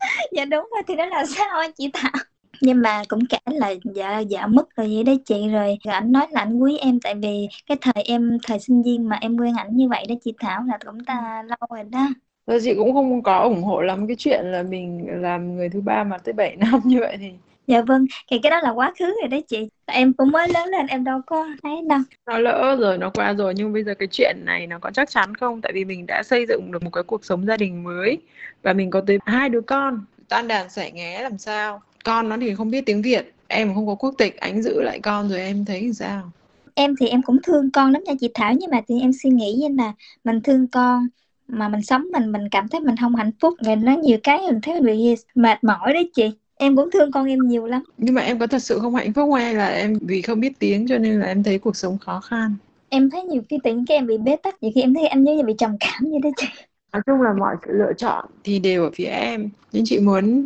dạ 0.32 0.44
đúng 0.44 0.68
rồi, 0.74 0.82
thì 0.88 0.96
đó 0.96 1.06
là 1.06 1.24
sao 1.26 1.58
anh 1.60 1.70
chị 1.78 1.90
Thảo 1.94 2.12
nhưng 2.60 2.82
mà 2.82 3.02
cũng 3.08 3.20
kể 3.28 3.38
là 3.46 3.74
dạ 3.94 4.18
dạ 4.18 4.46
mất 4.46 4.76
rồi 4.76 4.88
vậy 4.94 5.02
đấy 5.04 5.20
chị. 5.24 5.48
Rồi 5.48 5.78
rồi 5.84 5.94
anh 5.94 6.12
nói 6.12 6.26
là 6.30 6.40
anh 6.40 6.58
quý 6.58 6.78
em, 6.78 7.00
tại 7.00 7.14
vì 7.14 7.48
cái 7.66 7.76
thời 7.80 8.02
em, 8.04 8.38
thời 8.46 8.58
sinh 8.60 8.82
viên 8.82 9.08
mà 9.08 9.16
em 9.20 9.36
quen 9.38 9.54
ảnh 9.56 9.76
như 9.76 9.88
vậy 9.88 10.06
đó 10.08 10.14
chị 10.24 10.32
Thảo 10.40 10.62
là 10.64 10.78
cũng 10.86 11.04
ta 11.04 11.42
lâu 11.46 11.56
rồi 11.70 11.84
đó. 11.84 12.08
Giờ 12.46 12.58
chị 12.64 12.74
cũng 12.74 12.92
không 12.92 13.22
có 13.22 13.38
ủng 13.38 13.62
hộ 13.62 13.80
lắm 13.80 14.06
cái 14.06 14.16
chuyện 14.18 14.44
là 14.44 14.62
mình 14.62 15.06
làm 15.22 15.56
người 15.56 15.68
thứ 15.68 15.80
ba 15.80 16.04
mà 16.04 16.18
tới 16.18 16.32
7 16.32 16.56
năm 16.60 16.80
như 16.84 17.00
vậy 17.00 17.16
thì 17.20 17.32
dạ 17.66 17.82
vâng 17.82 18.06
thì 18.30 18.38
cái 18.42 18.50
đó 18.50 18.60
là 18.60 18.70
quá 18.70 18.92
khứ 18.98 19.04
rồi 19.04 19.28
đấy 19.28 19.44
chị. 19.48 19.68
Em 19.86 20.12
cũng 20.12 20.30
mới 20.30 20.48
lớn 20.48 20.68
lên 20.68 20.86
em 20.86 21.04
đâu 21.04 21.20
có 21.26 21.48
thấy 21.62 21.72
đâu. 21.88 21.98
Nó 22.26 22.38
lỡ 22.38 22.76
rồi 22.80 22.98
nó 22.98 23.10
qua 23.10 23.32
rồi. 23.32 23.54
Nhưng 23.56 23.72
bây 23.72 23.84
giờ 23.84 23.94
cái 23.98 24.08
chuyện 24.10 24.36
này 24.44 24.66
nó 24.66 24.78
có 24.78 24.90
chắc 24.90 25.10
chắn 25.10 25.34
không? 25.34 25.60
Tại 25.60 25.72
vì 25.74 25.84
mình 25.84 26.06
đã 26.06 26.22
xây 26.22 26.46
dựng 26.48 26.72
được 26.72 26.82
một 26.82 26.90
cái 26.92 27.02
cuộc 27.02 27.24
sống 27.24 27.46
gia 27.46 27.56
đình 27.56 27.84
mới. 27.84 28.18
Và 28.62 28.72
mình 28.72 28.90
có 28.90 29.00
tới 29.06 29.18
hai 29.26 29.48
đứa 29.48 29.60
con. 29.60 30.04
Tan 30.28 30.48
đàn 30.48 30.70
sẻ 30.70 30.90
nghé 30.90 31.22
làm 31.22 31.38
sao? 31.38 31.82
Con 32.04 32.28
nó 32.28 32.36
thì 32.40 32.54
không 32.54 32.70
biết 32.70 32.86
tiếng 32.86 33.02
Việt. 33.02 33.32
Em 33.48 33.74
không 33.74 33.86
có 33.86 33.94
quốc 33.94 34.14
tịch 34.18 34.36
anh 34.36 34.62
giữ 34.62 34.82
lại 34.82 35.00
con 35.02 35.28
rồi 35.28 35.38
em 35.38 35.64
thấy 35.64 35.92
sao? 35.92 36.30
Em 36.74 36.94
thì 37.00 37.08
em 37.08 37.22
cũng 37.22 37.38
thương 37.42 37.70
con 37.70 37.92
lắm 37.92 38.04
nha 38.04 38.12
chị 38.20 38.30
Thảo. 38.34 38.52
Nhưng 38.58 38.70
mà 38.70 38.80
thì 38.88 39.00
em 39.00 39.10
suy 39.22 39.30
nghĩ 39.30 39.54
như 39.60 39.68
là 39.78 39.92
mình 40.24 40.40
thương 40.40 40.66
con 40.68 41.06
mà 41.48 41.68
mình 41.68 41.82
sống 41.82 42.04
mình 42.12 42.32
mình 42.32 42.48
cảm 42.50 42.68
thấy 42.68 42.80
mình 42.80 42.94
không 43.00 43.14
hạnh 43.14 43.30
phúc. 43.40 43.54
Rồi 43.64 43.76
nó 43.76 43.96
nhiều 43.96 44.18
cái 44.22 44.38
mình 44.38 44.60
thấy 44.60 44.80
bị 44.80 45.14
mệt 45.34 45.64
mỏi 45.64 45.92
đấy 45.92 46.10
chị 46.14 46.30
em 46.58 46.76
cũng 46.76 46.90
thương 46.90 47.12
con 47.12 47.26
em 47.26 47.38
nhiều 47.38 47.66
lắm. 47.66 47.82
Nhưng 47.98 48.14
mà 48.14 48.22
em 48.22 48.38
có 48.38 48.46
thật 48.46 48.58
sự 48.58 48.78
không 48.78 48.94
hạnh 48.94 49.12
phúc 49.12 49.30
hay 49.34 49.54
là 49.54 49.66
em 49.66 49.98
vì 50.00 50.22
không 50.22 50.40
biết 50.40 50.52
tiếng 50.58 50.88
cho 50.88 50.98
nên 50.98 51.20
là 51.20 51.26
em 51.26 51.42
thấy 51.42 51.58
cuộc 51.58 51.76
sống 51.76 51.98
khó 51.98 52.20
khăn? 52.20 52.54
Em 52.88 53.10
thấy 53.10 53.22
nhiều 53.22 53.42
khi 53.50 53.58
tự 53.64 53.84
cái 53.88 53.96
em 53.96 54.06
bị 54.06 54.18
bế 54.18 54.36
tắc 54.36 54.62
nhiều 54.62 54.72
khi 54.74 54.80
em 54.80 54.94
thấy 54.94 55.06
anh 55.06 55.24
như 55.24 55.42
bị 55.42 55.54
trầm 55.58 55.76
cảm 55.80 56.10
vậy 56.10 56.20
đó 56.22 56.30
chị 56.36 56.46
nói 56.92 57.02
chung 57.06 57.22
là 57.22 57.32
mọi 57.32 57.56
sự 57.66 57.72
lựa 57.72 57.92
chọn 57.96 58.24
thì 58.44 58.58
đều 58.58 58.84
ở 58.84 58.90
phía 58.94 59.04
em. 59.04 59.50
Nhưng 59.72 59.84
chị 59.86 59.98
muốn 59.98 60.44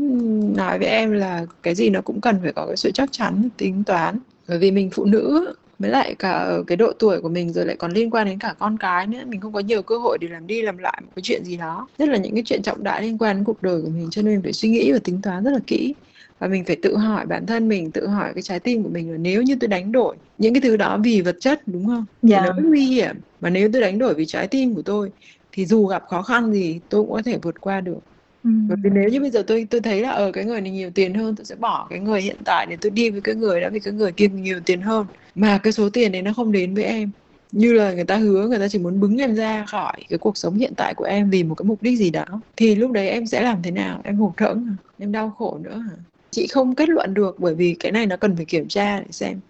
nói 0.57 0.79
với 0.79 0.89
em 0.89 1.13
là 1.13 1.47
cái 1.63 1.75
gì 1.75 1.91
nó 1.91 2.01
cũng 2.01 2.21
cần 2.21 2.37
phải 2.43 2.53
có 2.53 2.67
cái 2.67 2.77
sự 2.77 2.91
chắc 2.95 3.13
chắn 3.13 3.49
tính 3.57 3.85
toán. 3.85 4.19
Bởi 4.49 4.59
vì 4.59 4.71
mình 4.71 4.91
phụ 4.93 5.05
nữ 5.05 5.55
mới 5.81 5.91
lại 5.91 6.15
cả 6.19 6.31
ở 6.31 6.65
cái 6.67 6.77
độ 6.77 6.93
tuổi 6.99 7.21
của 7.21 7.29
mình 7.29 7.53
rồi 7.53 7.67
lại 7.67 7.77
còn 7.77 7.93
liên 7.93 8.11
quan 8.11 8.27
đến 8.27 8.39
cả 8.39 8.55
con 8.59 8.79
cái 8.79 9.07
nữa. 9.07 9.19
Mình 9.27 9.41
không 9.41 9.53
có 9.53 9.61
nhiều 9.61 9.83
cơ 9.83 9.99
hội 9.99 10.19
để 10.21 10.29
làm 10.29 10.47
đi 10.47 10.63
làm 10.63 10.79
lại 10.79 11.01
một 11.05 11.11
cái 11.17 11.23
chuyện 11.23 11.45
gì 11.45 11.57
đó. 11.57 11.89
Nhất 11.99 12.09
là 12.09 12.17
những 12.17 12.35
cái 12.35 12.43
chuyện 12.47 12.63
trọng 12.63 12.85
đại 12.85 13.03
liên 13.03 13.19
quan 13.19 13.37
đến 13.37 13.45
cuộc 13.45 13.63
đời 13.63 13.83
của 13.83 13.89
mình 13.89 14.09
cho 14.11 14.23
nên 14.23 14.43
phải 14.43 14.53
suy 14.53 14.69
nghĩ 14.69 14.93
và 14.93 14.99
tính 15.05 15.23
toán 15.23 15.45
rất 15.45 15.51
là 15.51 15.61
kỹ. 15.67 15.95
Và 16.39 16.49
mình 16.49 16.65
phải 16.65 16.77
tự 16.83 16.97
hỏi 16.97 17.27
bản 17.27 17.47
thân 17.47 17.69
mình 17.69 17.91
tự 17.93 18.07
hỏi 18.07 18.31
cái 18.35 18.43
trái 18.43 18.61
tim 18.61 18.83
của 18.83 18.89
mình 18.89 19.13
là 19.13 19.19
nếu 19.19 19.43
như 19.43 19.57
tôi 19.61 19.69
đánh 19.69 19.93
đổi 19.93 20.17
những 20.39 20.55
cái 20.55 20.61
thứ 20.61 20.77
đó 20.77 20.99
vì 21.05 21.21
vật 21.21 21.37
chất 21.41 21.61
đúng 21.67 21.87
không? 21.87 22.05
Dạ. 22.23 22.41
thì 22.41 22.47
nó 22.47 22.53
rất 22.53 22.69
nguy 22.69 22.85
hiểm. 22.87 23.17
Mà 23.41 23.51
nếu 23.51 23.71
tôi 23.73 23.83
đánh 23.83 23.99
đổi 23.99 24.15
vì 24.15 24.27
trái 24.27 24.49
tim 24.49 24.75
của 24.75 24.83
tôi 24.83 25.11
thì 25.53 25.67
dù 25.67 25.87
gặp 25.87 26.03
khó 26.09 26.23
khăn 26.23 26.53
gì 26.53 26.81
tôi 26.89 27.03
cũng 27.03 27.13
có 27.13 27.23
thể 27.23 27.39
vượt 27.43 27.61
qua 27.61 27.81
được. 27.81 27.99
Ừ. 28.45 28.51
bởi 28.69 28.77
vì 28.83 28.91
nếu 28.91 29.09
như 29.09 29.21
bây 29.21 29.31
giờ 29.31 29.43
tôi 29.47 29.67
tôi 29.71 29.81
thấy 29.81 30.01
là 30.01 30.11
ở 30.11 30.25
ờ, 30.25 30.33
cái 30.33 30.45
người 30.45 30.61
này 30.61 30.71
nhiều 30.71 30.91
tiền 30.95 31.15
hơn 31.15 31.37
tôi 31.37 31.45
sẽ 31.45 31.55
bỏ 31.55 31.87
cái 31.91 31.99
người 31.99 32.21
hiện 32.21 32.37
tại 32.45 32.67
để 32.71 32.77
tôi 32.81 32.91
đi 32.91 33.11
với 33.11 33.21
cái 33.21 33.35
người 33.35 33.61
đó 33.61 33.69
vì 33.73 33.81
cái 33.81 33.95
người 33.95 34.13
kia 34.13 34.29
nhiều 34.29 34.61
tiền 34.67 34.81
hơn 34.81 35.07
mà 35.35 35.59
cái 35.59 35.73
số 35.73 35.91
tiền 35.91 36.13
đấy 36.13 36.23
nó 36.23 36.33
không 36.33 36.53
đến 36.53 36.75
với 36.75 36.85
em. 36.85 37.11
Như 37.53 37.73
là 37.73 37.93
người 37.93 38.05
ta 38.05 38.17
hứa 38.17 38.49
người 38.49 38.59
ta 38.59 38.69
chỉ 38.69 38.79
muốn 38.79 39.01
bứng 39.01 39.17
em 39.17 39.35
ra 39.35 39.65
khỏi 39.67 40.05
cái 40.09 40.19
cuộc 40.19 40.37
sống 40.37 40.55
hiện 40.55 40.73
tại 40.77 40.95
của 40.95 41.05
em 41.05 41.31
vì 41.31 41.43
một 41.43 41.55
cái 41.55 41.67
mục 41.67 41.83
đích 41.83 41.99
gì 41.99 42.11
đó. 42.11 42.25
Thì 42.57 42.75
lúc 42.75 42.91
đấy 42.91 43.09
em 43.09 43.27
sẽ 43.27 43.43
làm 43.43 43.63
thế 43.63 43.71
nào? 43.71 44.01
Em 44.05 44.17
hụt 44.17 44.33
hẫng 44.37 44.77
em 44.99 45.13
đau 45.13 45.31
khổ 45.31 45.59
nữa 45.63 45.79
hả? 45.79 45.97
Chị 46.31 46.47
không 46.47 46.75
kết 46.75 46.89
luận 46.89 47.15
được 47.15 47.37
bởi 47.39 47.55
vì 47.55 47.77
cái 47.81 47.93
này 47.93 48.07
nó 48.07 48.17
cần 48.17 48.37
phải 48.37 48.45
kiểm 48.45 48.69
tra 48.69 49.01
để 49.01 49.07
xem 49.11 49.41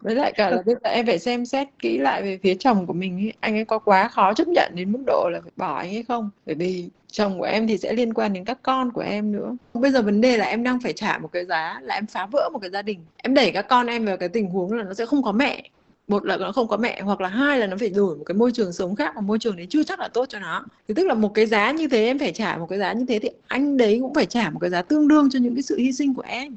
với 0.00 0.14
lại 0.14 0.32
cả 0.32 0.50
là 0.50 0.62
bây 0.66 0.74
giờ 0.74 0.90
em 0.90 1.06
phải 1.06 1.18
xem 1.18 1.46
xét 1.46 1.68
kỹ 1.78 1.98
lại 1.98 2.22
về 2.22 2.38
phía 2.42 2.54
chồng 2.54 2.86
của 2.86 2.92
mình 2.92 3.16
ấy. 3.16 3.32
anh 3.40 3.54
ấy 3.54 3.64
có 3.64 3.78
quá 3.78 4.08
khó 4.08 4.34
chấp 4.34 4.48
nhận 4.48 4.72
đến 4.74 4.92
mức 4.92 5.02
độ 5.06 5.28
là 5.32 5.40
phải 5.40 5.52
bỏ 5.56 5.76
anh 5.76 5.90
ấy 5.90 6.04
không? 6.08 6.30
Bởi 6.46 6.54
vì 6.54 6.88
chồng 7.10 7.38
của 7.38 7.44
em 7.44 7.66
thì 7.66 7.78
sẽ 7.78 7.92
liên 7.92 8.14
quan 8.14 8.32
đến 8.32 8.44
các 8.44 8.58
con 8.62 8.92
của 8.92 9.00
em 9.00 9.32
nữa. 9.32 9.56
Bây 9.74 9.90
giờ 9.90 10.02
vấn 10.02 10.20
đề 10.20 10.36
là 10.36 10.44
em 10.44 10.62
đang 10.62 10.80
phải 10.80 10.92
trả 10.92 11.18
một 11.18 11.28
cái 11.32 11.44
giá, 11.44 11.80
là 11.82 11.94
em 11.94 12.06
phá 12.06 12.26
vỡ 12.26 12.50
một 12.52 12.58
cái 12.58 12.70
gia 12.70 12.82
đình. 12.82 12.98
Em 13.16 13.34
đẩy 13.34 13.52
các 13.52 13.66
con 13.68 13.86
em 13.86 14.04
vào 14.04 14.16
cái 14.16 14.28
tình 14.28 14.50
huống 14.50 14.72
là 14.72 14.84
nó 14.84 14.94
sẽ 14.94 15.06
không 15.06 15.22
có 15.22 15.32
mẹ. 15.32 15.70
Một 16.08 16.24
là 16.24 16.36
nó 16.36 16.52
không 16.52 16.68
có 16.68 16.76
mẹ, 16.76 17.00
hoặc 17.00 17.20
là 17.20 17.28
hai 17.28 17.58
là 17.58 17.66
nó 17.66 17.76
phải 17.80 17.90
đổi 17.90 18.16
một 18.16 18.24
cái 18.26 18.34
môi 18.34 18.52
trường 18.52 18.72
sống 18.72 18.96
khác 18.96 19.14
mà 19.14 19.20
môi 19.20 19.38
trường 19.38 19.56
đấy 19.56 19.66
chưa 19.70 19.82
chắc 19.82 20.00
là 20.00 20.08
tốt 20.08 20.26
cho 20.28 20.38
nó. 20.38 20.64
Thì 20.88 20.94
tức 20.94 21.06
là 21.06 21.14
một 21.14 21.34
cái 21.34 21.46
giá 21.46 21.72
như 21.72 21.88
thế, 21.88 22.04
em 22.04 22.18
phải 22.18 22.32
trả 22.32 22.56
một 22.56 22.66
cái 22.70 22.78
giá 22.78 22.92
như 22.92 23.04
thế 23.08 23.18
thì 23.18 23.28
anh 23.46 23.76
đấy 23.76 23.98
cũng 24.02 24.14
phải 24.14 24.26
trả 24.26 24.50
một 24.50 24.58
cái 24.60 24.70
giá 24.70 24.82
tương 24.82 25.08
đương 25.08 25.28
cho 25.30 25.38
những 25.38 25.54
cái 25.54 25.62
sự 25.62 25.78
hy 25.78 25.92
sinh 25.92 26.14
của 26.14 26.24
em 26.26 26.56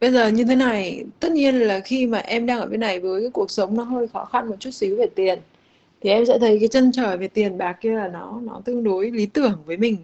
bây 0.00 0.10
giờ 0.12 0.28
như 0.28 0.44
thế 0.44 0.54
này 0.54 1.04
tất 1.20 1.32
nhiên 1.32 1.54
là 1.54 1.80
khi 1.80 2.06
mà 2.06 2.18
em 2.18 2.46
đang 2.46 2.60
ở 2.60 2.66
bên 2.66 2.80
này 2.80 3.00
với 3.00 3.20
cái 3.20 3.30
cuộc 3.30 3.50
sống 3.50 3.76
nó 3.76 3.82
hơi 3.82 4.08
khó 4.08 4.24
khăn 4.24 4.48
một 4.48 4.56
chút 4.60 4.70
xíu 4.70 4.96
về 4.96 5.06
tiền 5.14 5.38
thì 6.00 6.10
em 6.10 6.26
sẽ 6.26 6.38
thấy 6.38 6.58
cái 6.58 6.68
chân 6.68 6.92
trời 6.92 7.16
về 7.16 7.28
tiền 7.28 7.58
bạc 7.58 7.76
kia 7.80 7.92
là 7.92 8.08
nó 8.08 8.40
nó 8.42 8.60
tương 8.64 8.84
đối 8.84 9.10
lý 9.10 9.26
tưởng 9.26 9.62
với 9.66 9.76
mình 9.76 9.96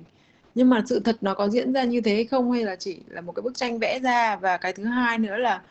nhưng 0.55 0.71
mà 0.71 0.83
sự 0.87 1.01
thật 1.01 1.17
nó 1.21 1.35
có 1.35 1.49
diễn 1.49 1.73
ra 1.73 1.85
như 1.85 2.01
thế 2.01 2.27
không 2.31 2.53
hay 2.53 2.65
là 2.65 2.77
chỉ 2.77 2.97
là 3.09 3.21
một 3.21 3.33
cái 3.33 3.43
bức 3.43 3.57
tranh 3.57 3.79
vẽ 3.79 3.99
ra 3.99 4.37
và 4.37 4.57
cái 4.57 4.73
thứ 4.73 4.85
hai 4.85 5.19
nữa 5.19 5.37
là 5.37 5.63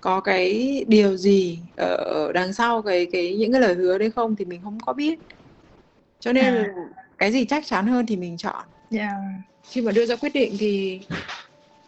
có 0.00 0.20
cái 0.20 0.84
điều 0.88 1.16
gì 1.16 1.58
ở 1.76 2.32
đằng 2.34 2.52
sau 2.52 2.82
cái 2.82 3.06
cái 3.12 3.36
những 3.36 3.52
cái 3.52 3.60
lời 3.60 3.74
hứa 3.74 3.98
đấy 3.98 4.10
không 4.10 4.36
thì 4.36 4.44
mình 4.44 4.60
không 4.64 4.78
có 4.80 4.92
biết 4.92 5.18
cho 6.20 6.32
nên 6.32 6.54
à. 6.54 6.74
cái 7.18 7.32
gì 7.32 7.44
chắc 7.44 7.66
chắn 7.66 7.86
hơn 7.86 8.06
thì 8.06 8.16
mình 8.16 8.36
chọn 8.36 8.64
yeah. 8.90 9.10
Khi 9.70 9.80
mà 9.80 9.92
đưa 9.92 10.06
ra 10.06 10.16
quyết 10.16 10.34
định 10.34 10.56
thì 10.58 11.00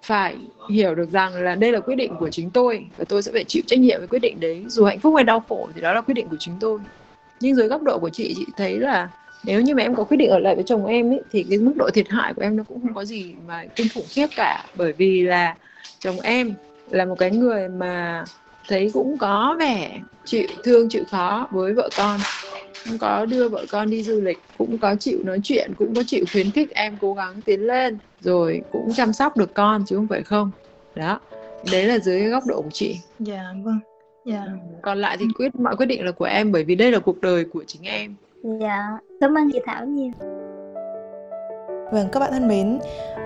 phải 0.02 0.36
hiểu 0.70 0.94
được 0.94 1.10
rằng 1.10 1.34
là 1.34 1.54
đây 1.54 1.72
là 1.72 1.80
quyết 1.80 1.94
định 1.94 2.14
của 2.18 2.30
chính 2.30 2.50
tôi 2.50 2.86
và 2.96 3.04
tôi 3.08 3.22
sẽ 3.22 3.32
phải 3.32 3.44
chịu 3.44 3.62
trách 3.66 3.78
nhiệm 3.78 3.98
với 3.98 4.08
quyết 4.08 4.18
định 4.18 4.40
đấy. 4.40 4.64
Dù 4.66 4.84
hạnh 4.84 5.00
phúc 5.00 5.14
hay 5.16 5.24
đau 5.24 5.40
khổ 5.48 5.68
thì 5.74 5.80
đó 5.80 5.92
là 5.92 6.00
quyết 6.00 6.14
định 6.14 6.28
của 6.28 6.36
chính 6.38 6.54
tôi. 6.60 6.78
Nhưng 7.40 7.56
dưới 7.56 7.68
góc 7.68 7.82
độ 7.82 7.98
của 7.98 8.10
chị 8.10 8.34
chị 8.36 8.46
thấy 8.56 8.78
là 8.78 9.08
nếu 9.44 9.60
như 9.60 9.74
mà 9.74 9.82
em 9.82 9.94
có 9.94 10.04
quyết 10.04 10.16
định 10.16 10.30
ở 10.30 10.38
lại 10.38 10.54
với 10.54 10.64
chồng 10.64 10.86
em 10.86 11.12
ấy 11.12 11.20
thì 11.32 11.46
cái 11.48 11.58
mức 11.58 11.72
độ 11.76 11.90
thiệt 11.94 12.08
hại 12.08 12.34
của 12.34 12.42
em 12.42 12.56
nó 12.56 12.64
cũng 12.68 12.80
không 12.80 12.94
có 12.94 13.04
gì 13.04 13.34
mà 13.46 13.64
kinh 13.76 13.86
khủng 13.94 14.06
khiếp 14.08 14.26
cả. 14.36 14.64
Bởi 14.76 14.92
vì 14.92 15.22
là 15.22 15.56
chồng 15.98 16.20
em 16.20 16.54
là 16.90 17.04
một 17.04 17.18
cái 17.18 17.30
người 17.30 17.68
mà 17.68 18.24
thấy 18.68 18.90
cũng 18.94 19.18
có 19.18 19.56
vẻ 19.58 20.00
chịu 20.24 20.46
thương, 20.64 20.88
chịu 20.88 21.04
khó 21.10 21.48
với 21.50 21.72
vợ 21.72 21.88
con 21.96 22.20
cũng 22.84 22.98
có 22.98 23.26
đưa 23.26 23.48
vợ 23.48 23.64
con 23.70 23.90
đi 23.90 24.02
du 24.02 24.20
lịch 24.20 24.38
cũng 24.58 24.78
có 24.78 24.94
chịu 24.94 25.18
nói 25.24 25.40
chuyện 25.42 25.72
cũng 25.78 25.94
có 25.94 26.02
chịu 26.06 26.24
khuyến 26.32 26.50
khích 26.50 26.70
em 26.70 26.96
cố 27.00 27.14
gắng 27.14 27.40
tiến 27.44 27.60
lên 27.60 27.98
rồi 28.20 28.62
cũng 28.72 28.92
chăm 28.94 29.12
sóc 29.12 29.36
được 29.36 29.54
con 29.54 29.84
chứ 29.86 29.96
không 29.96 30.08
phải 30.08 30.22
không. 30.22 30.50
Đó 30.94 31.20
đấy 31.72 31.84
là 31.84 31.98
dưới 31.98 32.28
góc 32.28 32.46
độ 32.46 32.62
của 32.62 32.70
chị. 32.72 32.96
Dạ 33.18 33.54
vâng. 33.62 33.78
Dạ. 34.26 34.46
Còn 34.82 34.98
lại 34.98 35.16
thì 35.20 35.26
quyết 35.38 35.54
mọi 35.54 35.76
quyết 35.76 35.86
định 35.86 36.04
là 36.04 36.12
của 36.12 36.24
em 36.24 36.52
bởi 36.52 36.64
vì 36.64 36.74
đây 36.74 36.92
là 36.92 36.98
cuộc 36.98 37.20
đời 37.20 37.44
của 37.44 37.64
chính 37.66 37.82
em. 37.82 38.14
Dạ 38.60 38.98
cảm 39.20 39.38
ơn 39.38 39.50
chị 39.52 39.58
thảo 39.66 39.86
nhiều. 39.86 40.12
Vâng, 41.92 42.08
các 42.12 42.20
bạn 42.20 42.30
thân 42.32 42.48
mến, 42.48 42.78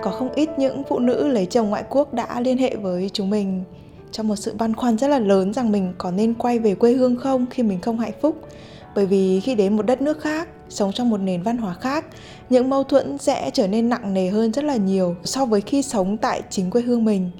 có 0.03 0.11
không 0.11 0.33
ít 0.33 0.49
những 0.57 0.83
phụ 0.89 0.99
nữ 0.99 1.27
lấy 1.27 1.45
chồng 1.45 1.69
ngoại 1.69 1.83
quốc 1.89 2.13
đã 2.13 2.41
liên 2.41 2.57
hệ 2.57 2.75
với 2.75 3.09
chúng 3.13 3.29
mình 3.29 3.63
trong 4.11 4.27
một 4.27 4.35
sự 4.35 4.53
băn 4.59 4.73
khoăn 4.73 4.97
rất 4.97 5.07
là 5.07 5.19
lớn 5.19 5.53
rằng 5.53 5.71
mình 5.71 5.93
có 5.97 6.11
nên 6.11 6.33
quay 6.33 6.59
về 6.59 6.75
quê 6.75 6.91
hương 6.91 7.15
không 7.15 7.45
khi 7.51 7.63
mình 7.63 7.79
không 7.81 7.99
hạnh 7.99 8.11
phúc 8.21 8.47
bởi 8.97 9.05
vì 9.05 9.39
khi 9.39 9.55
đến 9.55 9.75
một 9.75 9.85
đất 9.85 10.01
nước 10.01 10.21
khác, 10.21 10.47
sống 10.69 10.91
trong 10.93 11.09
một 11.09 11.17
nền 11.17 11.43
văn 11.43 11.57
hóa 11.57 11.73
khác, 11.73 12.05
những 12.49 12.69
mâu 12.69 12.83
thuẫn 12.83 13.17
sẽ 13.17 13.49
trở 13.53 13.67
nên 13.67 13.89
nặng 13.89 14.13
nề 14.13 14.29
hơn 14.29 14.51
rất 14.51 14.65
là 14.65 14.75
nhiều 14.75 15.15
so 15.23 15.45
với 15.45 15.61
khi 15.61 15.81
sống 15.81 16.17
tại 16.17 16.41
chính 16.49 16.71
quê 16.71 16.81
hương 16.81 17.05
mình. 17.05 17.31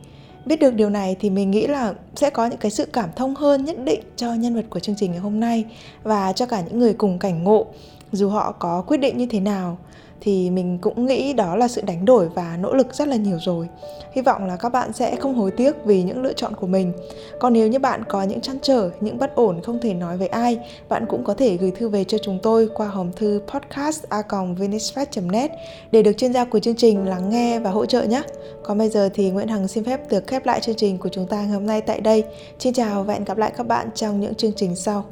Biết 0.46 0.60
được 0.60 0.74
điều 0.74 0.90
này 0.90 1.16
thì 1.20 1.30
mình 1.30 1.52
nghĩ 1.52 1.68
là 1.68 1.94
sẽ 2.16 2.30
có 2.30 2.46
những 2.48 2.60
cái 2.60 2.72
sự 2.72 2.86
cảm 2.86 3.10
thông 3.16 3.36
hơn 3.36 3.66
nhất 3.66 3.78
định 3.84 4.00
cho 4.16 4.34
nhân 4.34 4.56
vật 4.56 4.66
của 4.70 4.80
chương 4.80 4.96
trình 5.00 5.12
ngày 5.12 5.20
hôm 5.20 5.40
nay 5.40 5.66
và 6.04 6.34
cho 6.34 6.46
cả 6.46 6.62
những 6.62 6.80
người 6.80 6.94
cùng 6.94 7.20
cảnh 7.20 7.44
ngộ, 7.44 7.66
dù 8.12 8.30
họ 8.30 8.52
có 8.52 8.82
quyết 8.82 8.98
định 8.98 9.18
như 9.18 9.26
thế 9.26 9.40
nào 9.40 9.78
thì 10.22 10.50
mình 10.50 10.78
cũng 10.82 11.06
nghĩ 11.06 11.34
đó 11.34 11.56
là 11.56 11.68
sự 11.68 11.82
đánh 11.82 12.06
đổi 12.06 12.30
và 12.30 12.58
nỗ 12.60 12.74
lực 12.74 12.94
rất 12.94 13.08
là 13.08 13.16
nhiều 13.16 13.38
rồi. 13.42 13.68
Hy 14.12 14.22
vọng 14.22 14.46
là 14.46 14.56
các 14.56 14.70
bạn 14.70 14.94
sẽ 14.94 15.16
không 15.16 15.36
hối 15.36 15.52
tiếc 15.52 15.86
vì 15.86 16.04
những 16.04 16.24
lựa 16.24 16.34
chọn 16.34 16.56
của 16.56 16.68
mình. 16.68 16.94
Còn 17.40 17.54
nếu 17.54 17.68
như 17.68 17.80
bạn 17.80 18.04
có 18.10 18.24
những 18.24 18.42
trăn 18.42 18.58
trở, 18.62 18.90
những 19.02 19.18
bất 19.18 19.36
ổn 19.36 19.62
không 19.62 19.80
thể 19.80 19.94
nói 19.94 20.18
với 20.18 20.28
ai, 20.28 20.60
bạn 20.90 21.06
cũng 21.10 21.24
có 21.24 21.34
thể 21.34 21.58
gửi 21.58 21.72
thư 21.72 21.90
về 21.90 22.04
cho 22.04 22.18
chúng 22.18 22.40
tôi 22.44 22.70
qua 22.74 22.88
hòm 22.88 23.12
thư 23.12 23.42
podcast 23.48 24.04
net 25.32 25.52
để 25.92 26.04
được 26.04 26.14
chuyên 26.18 26.34
gia 26.34 26.46
của 26.46 26.60
chương 26.60 26.76
trình 26.76 27.06
lắng 27.06 27.30
nghe 27.30 27.60
và 27.60 27.70
hỗ 27.70 27.86
trợ 27.86 28.04
nhé. 28.04 28.22
Còn 28.64 28.78
bây 28.78 28.90
giờ 28.90 29.10
thì 29.14 29.30
Nguyễn 29.30 29.48
Hằng 29.48 29.68
xin 29.68 29.84
phép 29.84 30.10
được 30.10 30.28
khép 30.28 30.46
lại 30.46 30.60
chương 30.62 30.76
trình 30.76 30.98
của 30.98 31.10
chúng 31.10 31.28
ta 31.28 31.38
ngày 31.38 31.48
hôm 31.48 31.66
nay 31.66 31.82
tại 31.82 32.02
đây. 32.02 32.24
Xin 32.60 32.74
chào 32.74 33.04
và 33.04 33.14
hẹn 33.14 33.26
gặp 33.26 33.38
lại 33.38 33.52
các 33.58 33.68
bạn 33.68 33.90
trong 33.96 34.20
những 34.20 34.36
chương 34.36 34.54
trình 34.56 34.76
sau. 34.76 35.06